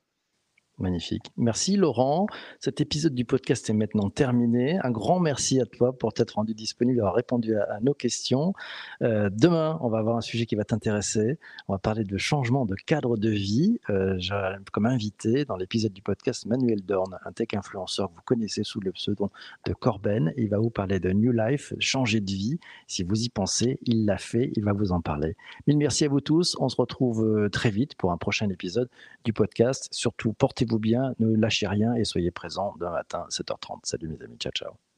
Magnifique. 0.78 1.30
Merci 1.36 1.76
Laurent. 1.76 2.26
Cet 2.58 2.80
épisode 2.80 3.14
du 3.14 3.26
podcast 3.26 3.68
est 3.68 3.74
maintenant 3.74 4.08
terminé. 4.08 4.78
Un 4.82 4.90
grand 4.90 5.20
merci 5.20 5.60
à 5.60 5.66
toi 5.66 5.92
pour 5.92 6.14
t'être 6.14 6.32
rendu 6.32 6.54
disponible 6.54 6.96
et 6.96 7.00
avoir 7.00 7.14
répondu 7.14 7.54
à, 7.56 7.78
nos 7.82 7.92
questions. 7.92 8.54
Euh, 9.02 9.28
demain, 9.30 9.78
on 9.82 9.90
va 9.90 9.98
avoir 9.98 10.16
un 10.16 10.22
sujet 10.22 10.46
qui 10.46 10.56
va 10.56 10.64
t'intéresser. 10.64 11.38
On 11.68 11.74
va 11.74 11.78
parler 11.78 12.04
de 12.04 12.16
changement 12.16 12.64
de 12.64 12.74
cadre 12.74 13.18
de 13.18 13.28
vie. 13.28 13.80
Euh, 13.90 14.16
J'ai 14.18 14.34
comme 14.72 14.86
invité 14.86 15.44
dans 15.44 15.56
l'épisode 15.56 15.92
du 15.92 16.00
podcast 16.00 16.46
Manuel 16.46 16.82
Dorn, 16.82 17.18
un 17.24 17.32
tech 17.32 17.48
influenceur 17.54 18.08
que 18.08 18.14
vous 18.16 18.22
connaissez 18.24 18.64
sous 18.64 18.80
le 18.80 18.92
pseudo 18.92 19.30
de 19.66 19.74
Corben. 19.74 20.32
Il 20.38 20.48
va 20.48 20.58
vous 20.58 20.70
parler 20.70 21.00
de 21.00 21.10
New 21.10 21.32
Life, 21.32 21.74
changer 21.80 22.20
de 22.20 22.30
vie. 22.30 22.58
Si 22.86 23.02
vous 23.02 23.22
y 23.22 23.28
pensez, 23.28 23.78
il 23.84 24.06
l'a 24.06 24.16
fait, 24.18 24.50
il 24.56 24.64
va 24.64 24.72
vous 24.72 24.92
en 24.92 25.02
parler. 25.02 25.36
Mille 25.66 25.76
merci 25.76 26.06
à 26.06 26.08
vous 26.08 26.22
tous. 26.22 26.56
On 26.58 26.70
se 26.70 26.76
retrouve 26.76 27.24
euh, 27.24 27.48
très 27.50 27.70
vite 27.70 27.94
pour 27.94 28.10
un 28.10 28.16
prochain 28.16 28.48
épisode 28.48 28.88
du 29.24 29.32
podcast. 29.34 29.88
Surtout, 29.92 30.32
portez 30.32 30.61
vous 30.64 30.78
bien, 30.78 31.14
ne 31.18 31.34
lâchez 31.36 31.66
rien 31.66 31.94
et 31.94 32.04
soyez 32.04 32.30
présents 32.30 32.74
demain 32.78 32.92
matin, 32.92 33.26
7h30. 33.30 33.80
Salut 33.84 34.08
mes 34.08 34.22
amis, 34.22 34.36
ciao 34.38 34.52
ciao. 34.52 34.91